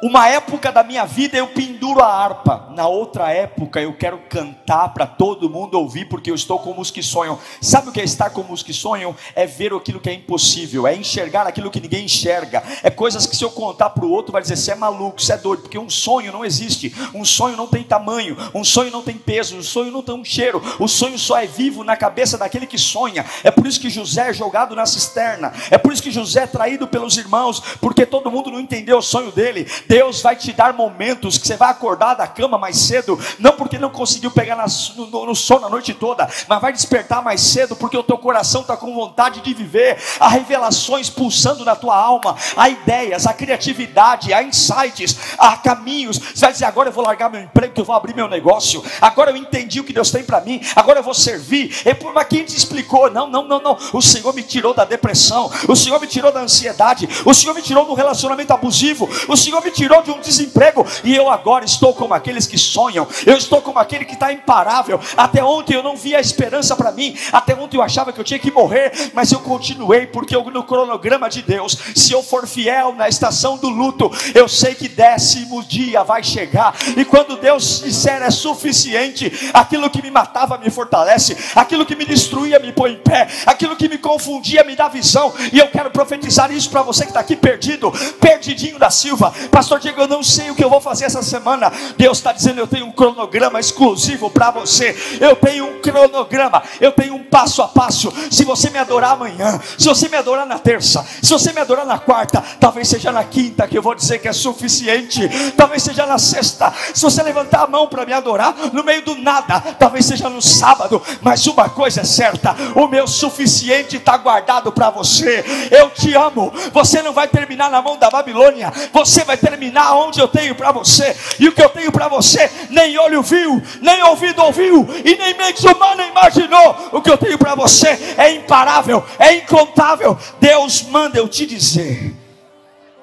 Uma 0.00 0.28
época 0.28 0.70
da 0.70 0.84
minha 0.84 1.04
vida 1.04 1.36
eu 1.36 1.48
penduro 1.48 2.00
a 2.00 2.06
harpa, 2.06 2.68
na 2.70 2.86
outra 2.86 3.32
época 3.32 3.80
eu 3.80 3.92
quero 3.92 4.18
cantar 4.28 4.90
para 4.90 5.08
todo 5.08 5.50
mundo 5.50 5.74
ouvir, 5.74 6.04
porque 6.04 6.30
eu 6.30 6.36
estou 6.36 6.60
como 6.60 6.80
os 6.80 6.88
que 6.88 7.02
sonham. 7.02 7.36
Sabe 7.60 7.88
o 7.88 7.92
que 7.92 8.00
é 8.00 8.04
estar 8.04 8.30
como 8.30 8.52
os 8.52 8.62
que 8.62 8.72
sonham? 8.72 9.16
É 9.34 9.44
ver 9.44 9.74
aquilo 9.74 9.98
que 9.98 10.08
é 10.08 10.14
impossível, 10.14 10.86
é 10.86 10.94
enxergar 10.94 11.48
aquilo 11.48 11.68
que 11.68 11.80
ninguém 11.80 12.04
enxerga, 12.04 12.62
é 12.84 12.90
coisas 12.90 13.26
que 13.26 13.34
se 13.34 13.42
eu 13.42 13.50
contar 13.50 13.90
para 13.90 14.04
o 14.04 14.10
outro 14.10 14.30
vai 14.30 14.40
dizer: 14.40 14.56
você 14.56 14.70
é 14.70 14.76
maluco, 14.76 15.20
você 15.20 15.32
é 15.32 15.36
doido, 15.36 15.62
porque 15.62 15.78
um 15.78 15.90
sonho 15.90 16.30
não 16.30 16.44
existe, 16.44 16.94
um 17.12 17.24
sonho 17.24 17.56
não 17.56 17.66
tem 17.66 17.82
tamanho, 17.82 18.36
um 18.54 18.62
sonho 18.62 18.92
não 18.92 19.02
tem 19.02 19.18
peso, 19.18 19.56
um 19.56 19.62
sonho 19.64 19.90
não 19.90 20.02
tem 20.02 20.14
um 20.14 20.24
cheiro, 20.24 20.62
o 20.78 20.86
sonho 20.86 21.18
só 21.18 21.40
é 21.40 21.46
vivo 21.46 21.82
na 21.82 21.96
cabeça 21.96 22.38
daquele 22.38 22.68
que 22.68 22.78
sonha. 22.78 23.26
É 23.42 23.50
por 23.50 23.66
isso 23.66 23.80
que 23.80 23.90
José 23.90 24.30
é 24.30 24.32
jogado 24.32 24.76
na 24.76 24.86
cisterna, 24.86 25.52
é 25.72 25.76
por 25.76 25.92
isso 25.92 26.02
que 26.04 26.12
José 26.12 26.44
é 26.44 26.46
traído 26.46 26.86
pelos 26.86 27.16
irmãos, 27.16 27.60
porque 27.80 28.06
todo 28.06 28.30
mundo 28.30 28.48
não 28.48 28.60
entendeu 28.60 28.98
o 28.98 29.02
sonho 29.02 29.32
dele. 29.32 29.66
Deus 29.88 30.20
vai 30.20 30.36
te 30.36 30.52
dar 30.52 30.74
momentos 30.74 31.38
que 31.38 31.46
você 31.46 31.56
vai 31.56 31.70
acordar 31.70 32.14
da 32.14 32.26
cama 32.26 32.58
mais 32.58 32.76
cedo, 32.76 33.18
não 33.38 33.52
porque 33.52 33.78
não 33.78 33.90
conseguiu 33.90 34.30
pegar 34.30 34.56
no 34.56 35.34
sono 35.34 35.66
a 35.66 35.70
noite 35.70 35.94
toda, 35.94 36.28
mas 36.46 36.60
vai 36.60 36.72
despertar 36.72 37.22
mais 37.22 37.40
cedo 37.40 37.74
porque 37.74 37.96
o 37.96 38.02
teu 38.02 38.18
coração 38.18 38.60
está 38.60 38.76
com 38.76 38.94
vontade 38.94 39.40
de 39.40 39.54
viver. 39.54 39.98
Há 40.20 40.28
revelações 40.28 41.08
pulsando 41.08 41.64
na 41.64 41.74
tua 41.74 41.96
alma, 41.96 42.36
há 42.56 42.68
ideias, 42.68 43.26
há 43.26 43.32
criatividade, 43.32 44.32
há 44.32 44.42
insights, 44.42 45.16
há 45.38 45.56
caminhos. 45.56 46.18
Você 46.18 46.40
vai 46.40 46.52
dizer: 46.52 46.66
agora 46.66 46.90
eu 46.90 46.92
vou 46.92 47.04
largar 47.04 47.30
meu 47.30 47.40
emprego, 47.40 47.72
que 47.72 47.80
eu 47.80 47.84
vou 47.84 47.96
abrir 47.96 48.14
meu 48.14 48.28
negócio. 48.28 48.84
Agora 49.00 49.30
eu 49.30 49.36
entendi 49.36 49.80
o 49.80 49.84
que 49.84 49.92
Deus 49.92 50.10
tem 50.10 50.22
para 50.22 50.40
mim. 50.40 50.60
Agora 50.76 50.98
eu 50.98 51.02
vou 51.02 51.14
servir. 51.14 51.74
E 51.86 51.94
por 51.94 52.12
mas 52.12 52.26
quem 52.28 52.44
te 52.44 52.56
explicou? 52.56 53.10
Não, 53.10 53.26
não, 53.26 53.44
não, 53.44 53.60
não. 53.60 53.78
O 53.92 54.02
Senhor 54.02 54.34
me 54.34 54.42
tirou 54.42 54.74
da 54.74 54.84
depressão. 54.84 55.50
O 55.66 55.74
Senhor 55.74 56.00
me 56.00 56.06
tirou 56.06 56.30
da 56.30 56.40
ansiedade. 56.40 57.08
O 57.24 57.32
Senhor 57.32 57.54
me 57.54 57.62
tirou 57.62 57.86
do 57.86 57.94
relacionamento 57.94 58.52
abusivo. 58.52 59.08
O 59.26 59.36
Senhor 59.36 59.62
me 59.62 59.70
tirou 59.78 60.02
de 60.02 60.10
um 60.10 60.18
desemprego, 60.18 60.84
e 61.04 61.14
eu 61.14 61.30
agora 61.30 61.64
estou 61.64 61.94
como 61.94 62.12
aqueles 62.12 62.48
que 62.48 62.58
sonham, 62.58 63.06
eu 63.24 63.36
estou 63.36 63.62
como 63.62 63.78
aquele 63.78 64.04
que 64.04 64.14
está 64.14 64.32
imparável. 64.32 65.00
Até 65.16 65.42
ontem 65.44 65.74
eu 65.74 65.84
não 65.84 65.96
via 65.96 66.18
esperança 66.18 66.74
para 66.74 66.90
mim, 66.90 67.16
até 67.30 67.54
ontem 67.54 67.76
eu 67.76 67.82
achava 67.82 68.12
que 68.12 68.18
eu 68.18 68.24
tinha 68.24 68.40
que 68.40 68.50
morrer, 68.50 69.12
mas 69.14 69.30
eu 69.30 69.38
continuei, 69.38 70.06
porque 70.06 70.34
eu, 70.34 70.42
no 70.50 70.64
cronograma 70.64 71.30
de 71.30 71.42
Deus, 71.42 71.78
se 71.94 72.12
eu 72.12 72.24
for 72.24 72.44
fiel 72.48 72.92
na 72.94 73.08
estação 73.08 73.56
do 73.56 73.68
luto, 73.68 74.10
eu 74.34 74.48
sei 74.48 74.74
que 74.74 74.88
décimo 74.88 75.62
dia 75.62 76.02
vai 76.02 76.24
chegar, 76.24 76.74
e 76.96 77.04
quando 77.04 77.36
Deus 77.36 77.80
disser 77.84 78.20
é 78.20 78.30
suficiente, 78.32 79.30
aquilo 79.54 79.88
que 79.88 80.02
me 80.02 80.10
matava 80.10 80.58
me 80.58 80.70
fortalece, 80.70 81.36
aquilo 81.54 81.86
que 81.86 81.94
me 81.94 82.04
destruía 82.04 82.58
me 82.58 82.72
põe 82.72 82.94
em 82.94 82.98
pé, 82.98 83.28
aquilo 83.46 83.76
que 83.76 83.88
me 83.88 83.98
confundia 83.98 84.64
me 84.64 84.74
dá 84.74 84.88
visão, 84.88 85.32
e 85.52 85.60
eu 85.60 85.68
quero 85.68 85.90
profetizar 85.92 86.50
isso 86.50 86.68
para 86.68 86.82
você 86.82 87.04
que 87.04 87.10
está 87.10 87.20
aqui 87.20 87.36
perdido, 87.36 87.92
perdidinho 88.20 88.76
da 88.76 88.90
Silva, 88.90 89.32
pastor 89.52 89.67
Diego, 89.76 90.00
eu 90.00 90.08
não 90.08 90.22
sei 90.22 90.50
o 90.50 90.54
que 90.54 90.64
eu 90.64 90.70
vou 90.70 90.80
fazer 90.80 91.04
essa 91.04 91.22
semana. 91.22 91.70
Deus 91.96 92.18
está 92.18 92.32
dizendo: 92.32 92.58
eu 92.58 92.66
tenho 92.66 92.86
um 92.86 92.92
cronograma 92.92 93.60
exclusivo 93.60 94.30
para 94.30 94.50
você. 94.50 94.96
Eu 95.20 95.36
tenho 95.36 95.66
um 95.66 95.80
cronograma, 95.80 96.62
eu 96.80 96.92
tenho 96.92 97.14
um 97.14 97.24
passo 97.24 97.60
a 97.60 97.68
passo. 97.68 98.12
Se 98.30 98.44
você 98.44 98.70
me 98.70 98.78
adorar 98.78 99.12
amanhã, 99.12 99.60
se 99.76 99.86
você 99.86 100.08
me 100.08 100.16
adorar 100.16 100.46
na 100.46 100.58
terça, 100.58 101.04
se 101.22 101.30
você 101.30 101.52
me 101.52 101.60
adorar 101.60 101.84
na 101.84 101.98
quarta, 101.98 102.42
talvez 102.58 102.88
seja 102.88 103.12
na 103.12 103.24
quinta 103.24 103.66
que 103.66 103.76
eu 103.76 103.82
vou 103.82 103.94
dizer 103.94 104.18
que 104.18 104.28
é 104.28 104.32
suficiente. 104.32 105.28
Talvez 105.56 105.82
seja 105.82 106.06
na 106.06 106.18
sexta. 106.18 106.72
Se 106.94 107.02
você 107.02 107.22
levantar 107.22 107.64
a 107.64 107.66
mão 107.66 107.86
para 107.86 108.06
me 108.06 108.12
adorar 108.12 108.54
no 108.72 108.82
meio 108.82 109.02
do 109.02 109.16
nada, 109.16 109.60
talvez 109.78 110.06
seja 110.06 110.30
no 110.30 110.40
sábado. 110.40 111.02
Mas 111.20 111.46
uma 111.46 111.68
coisa 111.68 112.00
é 112.00 112.04
certa: 112.04 112.56
o 112.74 112.86
meu 112.86 113.06
suficiente 113.06 113.96
está 113.96 114.16
guardado 114.16 114.72
para 114.72 114.90
você. 114.90 115.44
Eu 115.70 115.90
te 115.90 116.14
amo. 116.14 116.52
Você 116.72 117.02
não 117.02 117.12
vai 117.12 117.28
terminar 117.28 117.70
na 117.70 117.82
mão 117.82 117.98
da 117.98 118.08
Babilônia. 118.08 118.72
Você 118.92 119.24
vai 119.24 119.36
terminar 119.36 119.57
onde 119.94 120.20
eu 120.20 120.28
tenho 120.28 120.54
para 120.54 120.72
você, 120.72 121.16
e 121.38 121.48
o 121.48 121.52
que 121.52 121.62
eu 121.62 121.68
tenho 121.68 121.92
para 121.92 122.08
você, 122.08 122.50
nem 122.70 122.98
olho 122.98 123.22
viu, 123.22 123.62
nem 123.80 124.02
ouvido 124.02 124.42
ouviu, 124.42 124.86
e 125.04 125.16
nem 125.16 125.36
mente 125.36 125.66
humana 125.66 126.06
imaginou. 126.06 126.90
O 126.92 127.02
que 127.02 127.10
eu 127.10 127.18
tenho 127.18 127.38
para 127.38 127.54
você 127.54 127.88
é 128.16 128.32
imparável, 128.32 129.04
é 129.18 129.34
incontável. 129.34 130.18
Deus 130.40 130.82
manda 130.82 131.18
eu 131.18 131.28
te 131.28 131.46
dizer: 131.46 132.14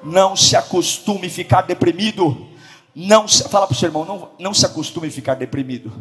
não 0.04 0.36
se 0.36 0.56
acostume 0.56 1.28
a 1.28 1.32
ficar 1.32 1.62
deprimido. 1.62 2.50
Não 2.94 3.28
se, 3.28 3.50
fala 3.50 3.68
para 3.68 3.74
o 3.74 3.78
seu 3.78 3.90
irmão, 3.90 4.06
não, 4.06 4.30
não 4.40 4.54
se 4.54 4.66
acostume 4.66 5.10
a 5.10 5.12
ficar 5.12 5.34
deprimido. 5.34 5.92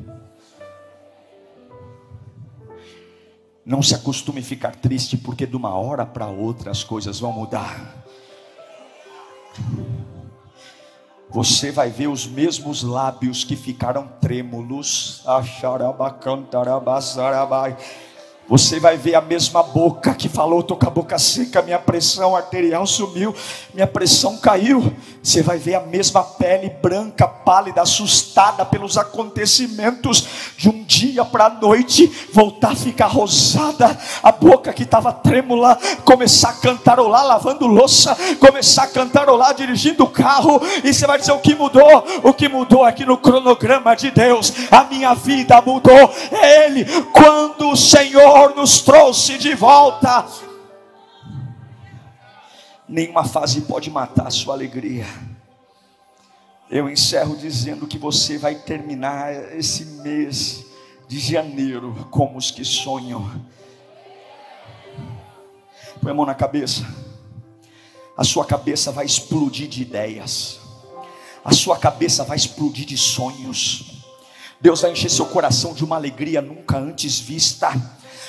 Não 3.67 3.83
se 3.83 3.95
acostume 3.95 4.41
a 4.41 4.45
ficar 4.45 4.77
triste, 4.77 5.17
porque 5.17 5.45
de 5.45 5.57
uma 5.57 5.75
hora 5.75 6.07
para 6.07 6.27
outra 6.27 6.71
as 6.71 6.85
coisas 6.85 7.19
vão 7.19 7.33
mudar 7.33 8.05
você 11.35 11.73
vai 11.73 11.91
ver 11.91 12.07
os 12.07 12.29
mesmos 12.29 12.85
lábios 12.85 13.43
que 13.43 13.57
ficaram 13.57 14.07
trêmulos. 14.21 15.21
Você 18.47 18.79
vai 18.79 18.99
ver 18.99 19.15
a 19.15 19.23
mesma 19.23 19.63
boca 19.63 20.15
que 20.15 20.29
falou, 20.29 20.61
estou 20.61 20.77
com 20.77 20.87
a 20.87 20.91
boca 20.91 21.19
seca, 21.19 21.63
minha 21.63 21.79
pressão 21.79 22.37
arterial 22.37 22.87
sumiu, 22.87 23.35
minha 23.73 23.87
pressão 23.87 24.37
caiu. 24.37 24.93
Você 25.23 25.43
vai 25.43 25.57
ver 25.57 25.77
a 25.77 25.81
mesma 25.81 26.23
pele 26.23 26.69
branca, 26.69 27.27
pálida, 27.27 27.81
assustada 27.81 28.63
pelos 28.67 28.99
acontecimentos 28.99 30.27
de 30.59 30.69
um 30.69 30.85
dia 30.85 31.25
para 31.25 31.47
a 31.47 31.51
noite, 31.51 32.07
voltar 32.35 32.73
a 32.73 32.77
ficar 32.77 33.07
rosada, 33.07 33.99
a 34.23 34.31
boca 34.31 34.75
que 34.75 34.83
estava 34.83 35.11
trêmula, 35.11 35.79
começar 36.05 36.51
a 36.51 36.55
cantarolar 36.55 37.25
lavando 37.25 37.67
louça, 37.67 38.15
começar 38.39 38.83
a 38.83 38.89
cantarolar 38.89 39.55
dirigindo 39.55 40.05
o 40.05 40.11
carro, 40.11 40.61
e 40.85 40.93
você 40.93 41.07
vai 41.07 41.19
dizer 41.19 41.33
o 41.33 41.39
que 41.39 41.55
mudou? 41.55 42.05
O 42.23 42.35
que 42.35 42.47
mudou 42.47 42.85
aqui 42.85 43.07
no 43.07 43.17
cronograma 43.17 43.97
de 43.97 44.11
Deus, 44.11 44.53
a 44.71 44.85
minha 44.85 45.15
vida 45.15 45.63
mudou. 45.63 46.13
É 46.31 46.67
Ele, 46.67 46.85
quando 47.11 47.71
o 47.71 47.77
Senhor 47.77 48.34
nos 48.55 48.81
trouxe 48.81 49.39
de 49.39 49.55
volta, 49.55 50.27
nenhuma 52.89 53.25
fase 53.25 53.61
pode 53.63 53.91
matar 53.91 54.27
a 54.27 54.31
sua 54.31 54.55
alegria. 54.55 55.07
Eu 56.71 56.89
encerro 56.91 57.37
dizendo 57.37 57.87
que 57.87 57.97
você 57.97 58.37
vai 58.37 58.57
terminar 58.57 59.33
esse 59.57 59.85
mês 59.85 60.65
de 61.07 61.21
janeiro 61.21 62.09
como 62.11 62.37
os 62.37 62.51
que 62.51 62.65
sonham. 62.65 63.31
Põe 66.01 66.11
a 66.11 66.15
mão 66.15 66.27
na 66.27 66.35
cabeça. 66.35 66.85
A 68.17 68.25
sua 68.25 68.45
cabeça 68.45 68.91
vai 68.91 69.05
explodir 69.05 69.69
de 69.69 69.83
ideias. 69.83 70.61
A 71.45 71.53
sua 71.53 71.77
cabeça 71.77 72.25
vai 72.25 72.37
explodir 72.37 72.87
de 72.87 72.97
sonhos. 72.97 74.03
Deus 74.61 74.81
vai 74.81 74.93
encher 74.93 75.11
seu 75.11 75.27
coração 75.27 75.75
de 75.75 75.85
uma 75.85 75.97
alegria 75.97 76.41
nunca 76.41 76.79
antes 76.79 77.19
vista. 77.21 77.71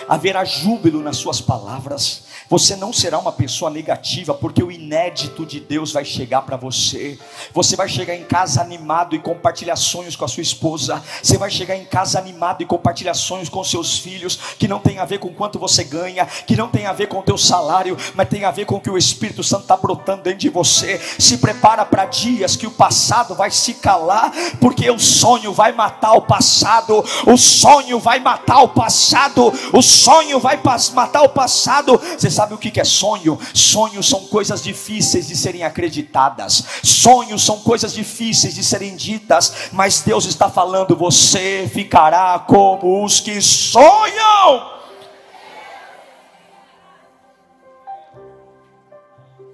Haverá 0.07 0.43
júbilo 0.45 1.01
nas 1.01 1.17
suas 1.17 1.41
palavras 1.41 2.24
você 2.49 2.75
não 2.75 2.93
será 2.93 3.17
uma 3.17 3.31
pessoa 3.31 3.71
negativa, 3.71 4.33
porque 4.33 4.63
o 4.63 4.71
inédito 4.71 5.45
de 5.45 5.59
Deus 5.59 5.91
vai 5.91 6.05
chegar 6.05 6.41
para 6.41 6.57
você. 6.57 7.17
Você 7.53 7.75
vai 7.75 7.89
chegar 7.89 8.15
em 8.15 8.23
casa 8.23 8.61
animado 8.61 9.15
e 9.15 9.19
compartilhar 9.19 9.75
sonhos 9.75 10.15
com 10.15 10.25
a 10.25 10.27
sua 10.27 10.43
esposa. 10.43 11.01
Você 11.21 11.37
vai 11.37 11.49
chegar 11.49 11.75
em 11.75 11.85
casa 11.85 12.19
animado 12.19 12.61
e 12.61 12.65
compartilhar 12.65 13.13
sonhos 13.13 13.49
com 13.49 13.63
seus 13.63 13.97
filhos, 13.97 14.39
que 14.57 14.67
não 14.67 14.79
tem 14.79 14.99
a 14.99 15.05
ver 15.05 15.19
com 15.19 15.33
quanto 15.33 15.59
você 15.59 15.83
ganha, 15.83 16.25
que 16.25 16.55
não 16.55 16.67
tem 16.67 16.85
a 16.85 16.93
ver 16.93 17.07
com 17.07 17.19
o 17.19 17.23
teu 17.23 17.37
salário, 17.37 17.97
mas 18.13 18.29
tem 18.29 18.45
a 18.45 18.51
ver 18.51 18.65
com 18.65 18.75
o 18.75 18.81
que 18.81 18.89
o 18.89 18.97
Espírito 18.97 19.43
Santo 19.43 19.63
está 19.63 19.77
brotando 19.77 20.23
dentro 20.23 20.39
de 20.39 20.49
você. 20.49 20.99
Se 21.19 21.37
prepara 21.37 21.85
para 21.85 22.05
dias 22.05 22.55
que 22.55 22.67
o 22.67 22.71
passado 22.71 23.35
vai 23.35 23.51
se 23.51 23.75
calar, 23.75 24.31
porque 24.59 24.89
o 24.89 24.99
sonho 24.99 25.53
vai 25.53 25.71
matar 25.71 26.13
o 26.13 26.21
passado. 26.21 27.03
O 27.25 27.37
sonho 27.37 27.99
vai 27.99 28.19
matar 28.19 28.61
o 28.61 28.69
passado. 28.69 29.53
O 29.73 29.81
sonho 29.81 30.39
vai 30.39 30.59
matar 30.93 31.23
o 31.23 31.29
passado. 31.29 31.99
Você 32.25 32.31
sabe 32.31 32.55
o 32.55 32.57
que 32.57 32.79
é 32.79 32.83
sonho? 32.83 33.37
Sonhos 33.53 34.09
são 34.09 34.25
coisas 34.25 34.63
difíceis 34.63 35.27
de 35.27 35.35
serem 35.35 35.63
acreditadas, 35.63 36.65
sonhos 36.83 37.45
são 37.45 37.59
coisas 37.59 37.93
difíceis 37.93 38.55
de 38.55 38.63
serem 38.63 38.95
ditas, 38.95 39.69
mas 39.71 40.01
Deus 40.01 40.25
está 40.25 40.49
falando: 40.49 40.95
você 40.95 41.69
ficará 41.71 42.39
como 42.39 43.05
os 43.05 43.19
que 43.19 43.39
sonham. 43.39 44.73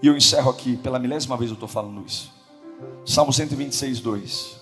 E 0.02 0.08
eu 0.08 0.16
encerro 0.16 0.50
aqui, 0.50 0.78
pela 0.78 0.98
milésima 0.98 1.36
vez 1.36 1.52
eu 1.52 1.56
estou 1.56 1.68
falando 1.68 2.06
isso. 2.08 2.34
Salmo 3.06 3.34
126, 3.34 4.00
2. 4.00 4.62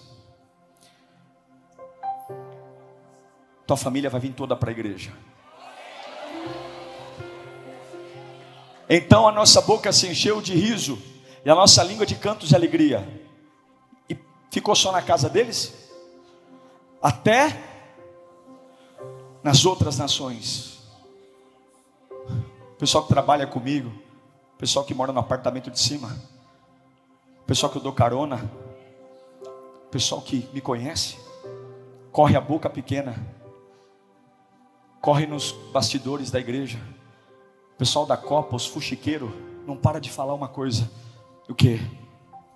Tua 3.68 3.78
família 3.78 4.10
vai 4.10 4.20
vir 4.20 4.34
toda 4.34 4.56
para 4.56 4.72
a 4.72 4.74
igreja. 4.74 5.14
Então 8.90 9.28
a 9.28 9.32
nossa 9.32 9.62
boca 9.62 9.94
se 9.94 10.08
encheu 10.08 10.42
de 10.42 10.56
riso 10.56 10.98
e 11.46 11.50
a 11.50 11.54
nossa 11.54 11.84
língua 11.84 12.08
de 12.08 12.16
cantos 12.16 12.50
de 12.50 12.56
alegria. 12.56 13.08
E 14.10 14.18
ficou 14.50 14.76
só 14.76 14.92
na 14.92 15.00
casa 15.00 15.30
deles? 15.30 15.72
Até 17.00 17.56
nas 19.44 19.64
outras 19.64 20.00
nações. 20.00 20.80
O 22.20 22.76
pessoal 22.80 23.04
que 23.04 23.10
trabalha 23.10 23.46
comigo, 23.46 23.90
o 24.56 24.58
pessoal 24.58 24.84
que 24.84 24.94
mora 24.96 25.14
no 25.14 25.20
apartamento 25.20 25.70
de 25.70 25.80
cima, 25.80 26.18
o 27.42 27.46
pessoal 27.46 27.72
que 27.72 27.78
eu 27.78 27.84
dou 27.84 27.94
carona, 27.94 28.50
o 29.86 29.90
pessoal 29.92 30.20
que 30.20 30.50
me 30.52 30.62
conhece, 30.62 31.16
corre 32.12 32.36
a 32.36 32.42
boca 32.42 32.68
pequena, 32.68 33.16
corre 35.00 35.28
nos 35.28 35.52
bastidores 35.52 36.32
da 36.32 36.40
igreja 36.40 36.80
pessoal 37.80 38.06
da 38.06 38.18
Copa, 38.18 38.58
os 38.58 38.68
fuxiqueiros, 38.68 39.32
não 39.66 39.78
para 39.78 40.02
de 40.02 40.12
falar 40.12 40.34
uma 40.34 40.50
coisa: 40.50 40.92
o 41.48 41.56
que? 41.56 41.80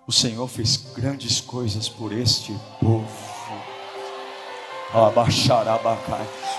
O 0.06 0.12
Senhor 0.12 0.46
fez 0.50 0.76
grandes 0.94 1.40
coisas 1.40 1.88
por 1.88 2.12
este 2.12 2.54
povo. 2.80 3.08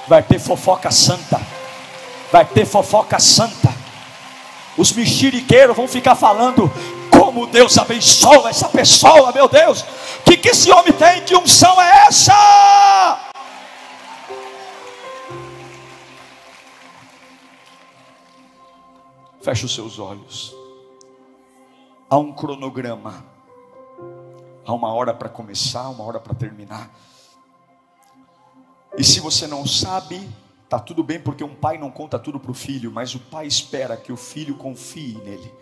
Vai 0.08 0.22
ter 0.22 0.40
fofoca 0.40 0.90
santa. 0.90 1.40
Vai 2.32 2.44
ter 2.46 2.64
fofoca 2.64 3.18
santa. 3.18 3.72
Os 4.78 4.90
mexeriqueiros 4.92 5.76
vão 5.76 5.86
ficar 5.86 6.16
falando 6.16 6.68
como 7.10 7.46
Deus 7.46 7.76
abençoa 7.76 8.48
essa 8.48 8.68
pessoa, 8.68 9.30
meu 9.30 9.46
Deus. 9.46 9.82
O 9.82 10.22
que, 10.24 10.38
que 10.38 10.48
esse 10.48 10.72
homem 10.72 10.92
tem 10.94 11.22
de 11.24 11.36
unção 11.36 11.80
é 11.80 12.06
essa? 12.06 13.23
Feche 19.44 19.66
os 19.66 19.74
seus 19.74 19.98
olhos. 19.98 20.56
Há 22.08 22.16
um 22.16 22.32
cronograma. 22.32 23.22
Há 24.64 24.72
uma 24.72 24.90
hora 24.94 25.12
para 25.12 25.28
começar, 25.28 25.86
uma 25.90 26.02
hora 26.02 26.18
para 26.18 26.34
terminar. 26.34 26.90
E 28.96 29.04
se 29.04 29.20
você 29.20 29.46
não 29.46 29.66
sabe, 29.66 30.26
tá 30.66 30.78
tudo 30.78 31.04
bem, 31.04 31.20
porque 31.20 31.44
um 31.44 31.54
pai 31.54 31.76
não 31.76 31.90
conta 31.90 32.18
tudo 32.18 32.40
para 32.40 32.52
o 32.52 32.54
filho, 32.54 32.90
mas 32.90 33.14
o 33.14 33.20
pai 33.20 33.46
espera 33.46 33.98
que 33.98 34.10
o 34.10 34.16
filho 34.16 34.54
confie 34.54 35.18
nele. 35.22 35.52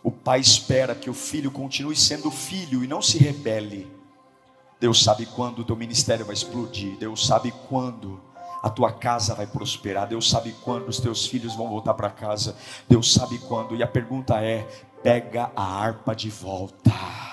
O 0.00 0.12
pai 0.12 0.38
espera 0.38 0.94
que 0.94 1.10
o 1.10 1.14
filho 1.14 1.50
continue 1.50 1.96
sendo 1.96 2.30
filho 2.30 2.84
e 2.84 2.86
não 2.86 3.02
se 3.02 3.18
rebele. 3.18 3.90
Deus 4.78 5.02
sabe 5.02 5.26
quando 5.26 5.58
o 5.58 5.64
teu 5.64 5.74
ministério 5.74 6.24
vai 6.24 6.34
explodir. 6.34 6.96
Deus 6.96 7.26
sabe 7.26 7.52
quando 7.68 8.20
a 8.62 8.70
tua 8.70 8.92
casa 8.92 9.34
vai 9.34 9.46
prosperar. 9.46 10.06
Deus 10.06 10.28
sabe 10.28 10.54
quando 10.64 10.88
os 10.88 10.98
teus 10.98 11.26
filhos 11.26 11.54
vão 11.54 11.68
voltar 11.68 11.94
para 11.94 12.10
casa. 12.10 12.56
Deus 12.88 13.12
sabe 13.12 13.38
quando. 13.38 13.76
E 13.76 13.82
a 13.82 13.86
pergunta 13.86 14.42
é: 14.42 14.66
pega 15.02 15.50
a 15.54 15.62
harpa 15.62 16.14
de 16.14 16.30
volta. 16.30 17.27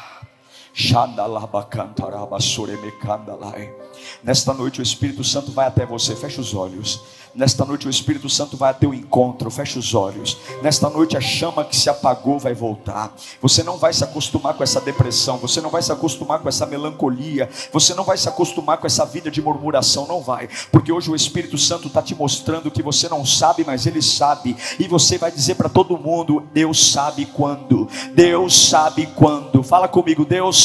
Nesta 4.22 4.54
noite 4.54 4.82
o 4.82 4.84
Espírito 4.84 5.24
Santo 5.24 5.50
vai 5.54 5.68
até 5.68 5.86
você. 5.86 6.14
Fecha 6.18 6.42
os 6.42 6.54
olhos. 6.54 7.02
Nesta 7.36 7.66
noite 7.66 7.86
o 7.86 7.90
Espírito 7.90 8.30
Santo 8.30 8.56
vai 8.56 8.72
até 8.72 8.88
o 8.88 8.94
encontro, 8.94 9.52
fecha 9.52 9.78
os 9.78 9.94
olhos. 9.94 10.38
Nesta 10.64 10.90
noite 10.90 11.18
a 11.18 11.22
chama 11.22 11.66
que 11.66 11.76
se 11.76 11.90
apagou 11.90 12.40
vai 12.40 12.54
voltar. 12.54 13.14
Você 13.42 13.62
não 13.62 13.76
vai 13.78 13.92
se 13.92 14.06
acostumar 14.06 14.54
com 14.54 14.64
essa 14.64 14.80
depressão, 14.80 15.36
você 15.38 15.60
não 15.60 15.70
vai 15.70 15.82
se 15.82 15.92
acostumar 15.92 16.40
com 16.40 16.48
essa 16.48 16.66
melancolia, 16.66 17.50
você 17.74 17.94
não 17.94 18.06
vai 18.06 18.18
se 18.18 18.30
acostumar 18.30 18.78
com 18.78 18.88
essa 18.88 19.06
vida 19.06 19.30
de 19.30 19.42
murmuração, 19.42 20.08
não 20.08 20.22
vai. 20.22 20.48
Porque 20.72 20.94
hoje 20.94 21.12
o 21.12 21.16
Espírito 21.16 21.58
Santo 21.58 21.90
está 21.90 22.02
te 22.02 22.16
mostrando 22.16 22.72
que 22.72 22.82
você 22.82 23.10
não 23.10 23.26
sabe, 23.26 23.66
mas 23.68 23.86
Ele 23.86 24.02
sabe. 24.02 24.56
E 24.80 24.88
você 24.88 25.18
vai 25.18 25.30
dizer 25.30 25.56
para 25.56 25.68
todo 25.68 25.98
mundo: 25.98 26.42
Deus 26.54 26.90
sabe 26.90 27.26
quando. 27.26 27.90
Deus 28.14 28.70
sabe 28.70 29.08
quando. 29.08 29.62
Fala 29.62 29.90
comigo, 29.90 30.24
Deus 30.24 30.65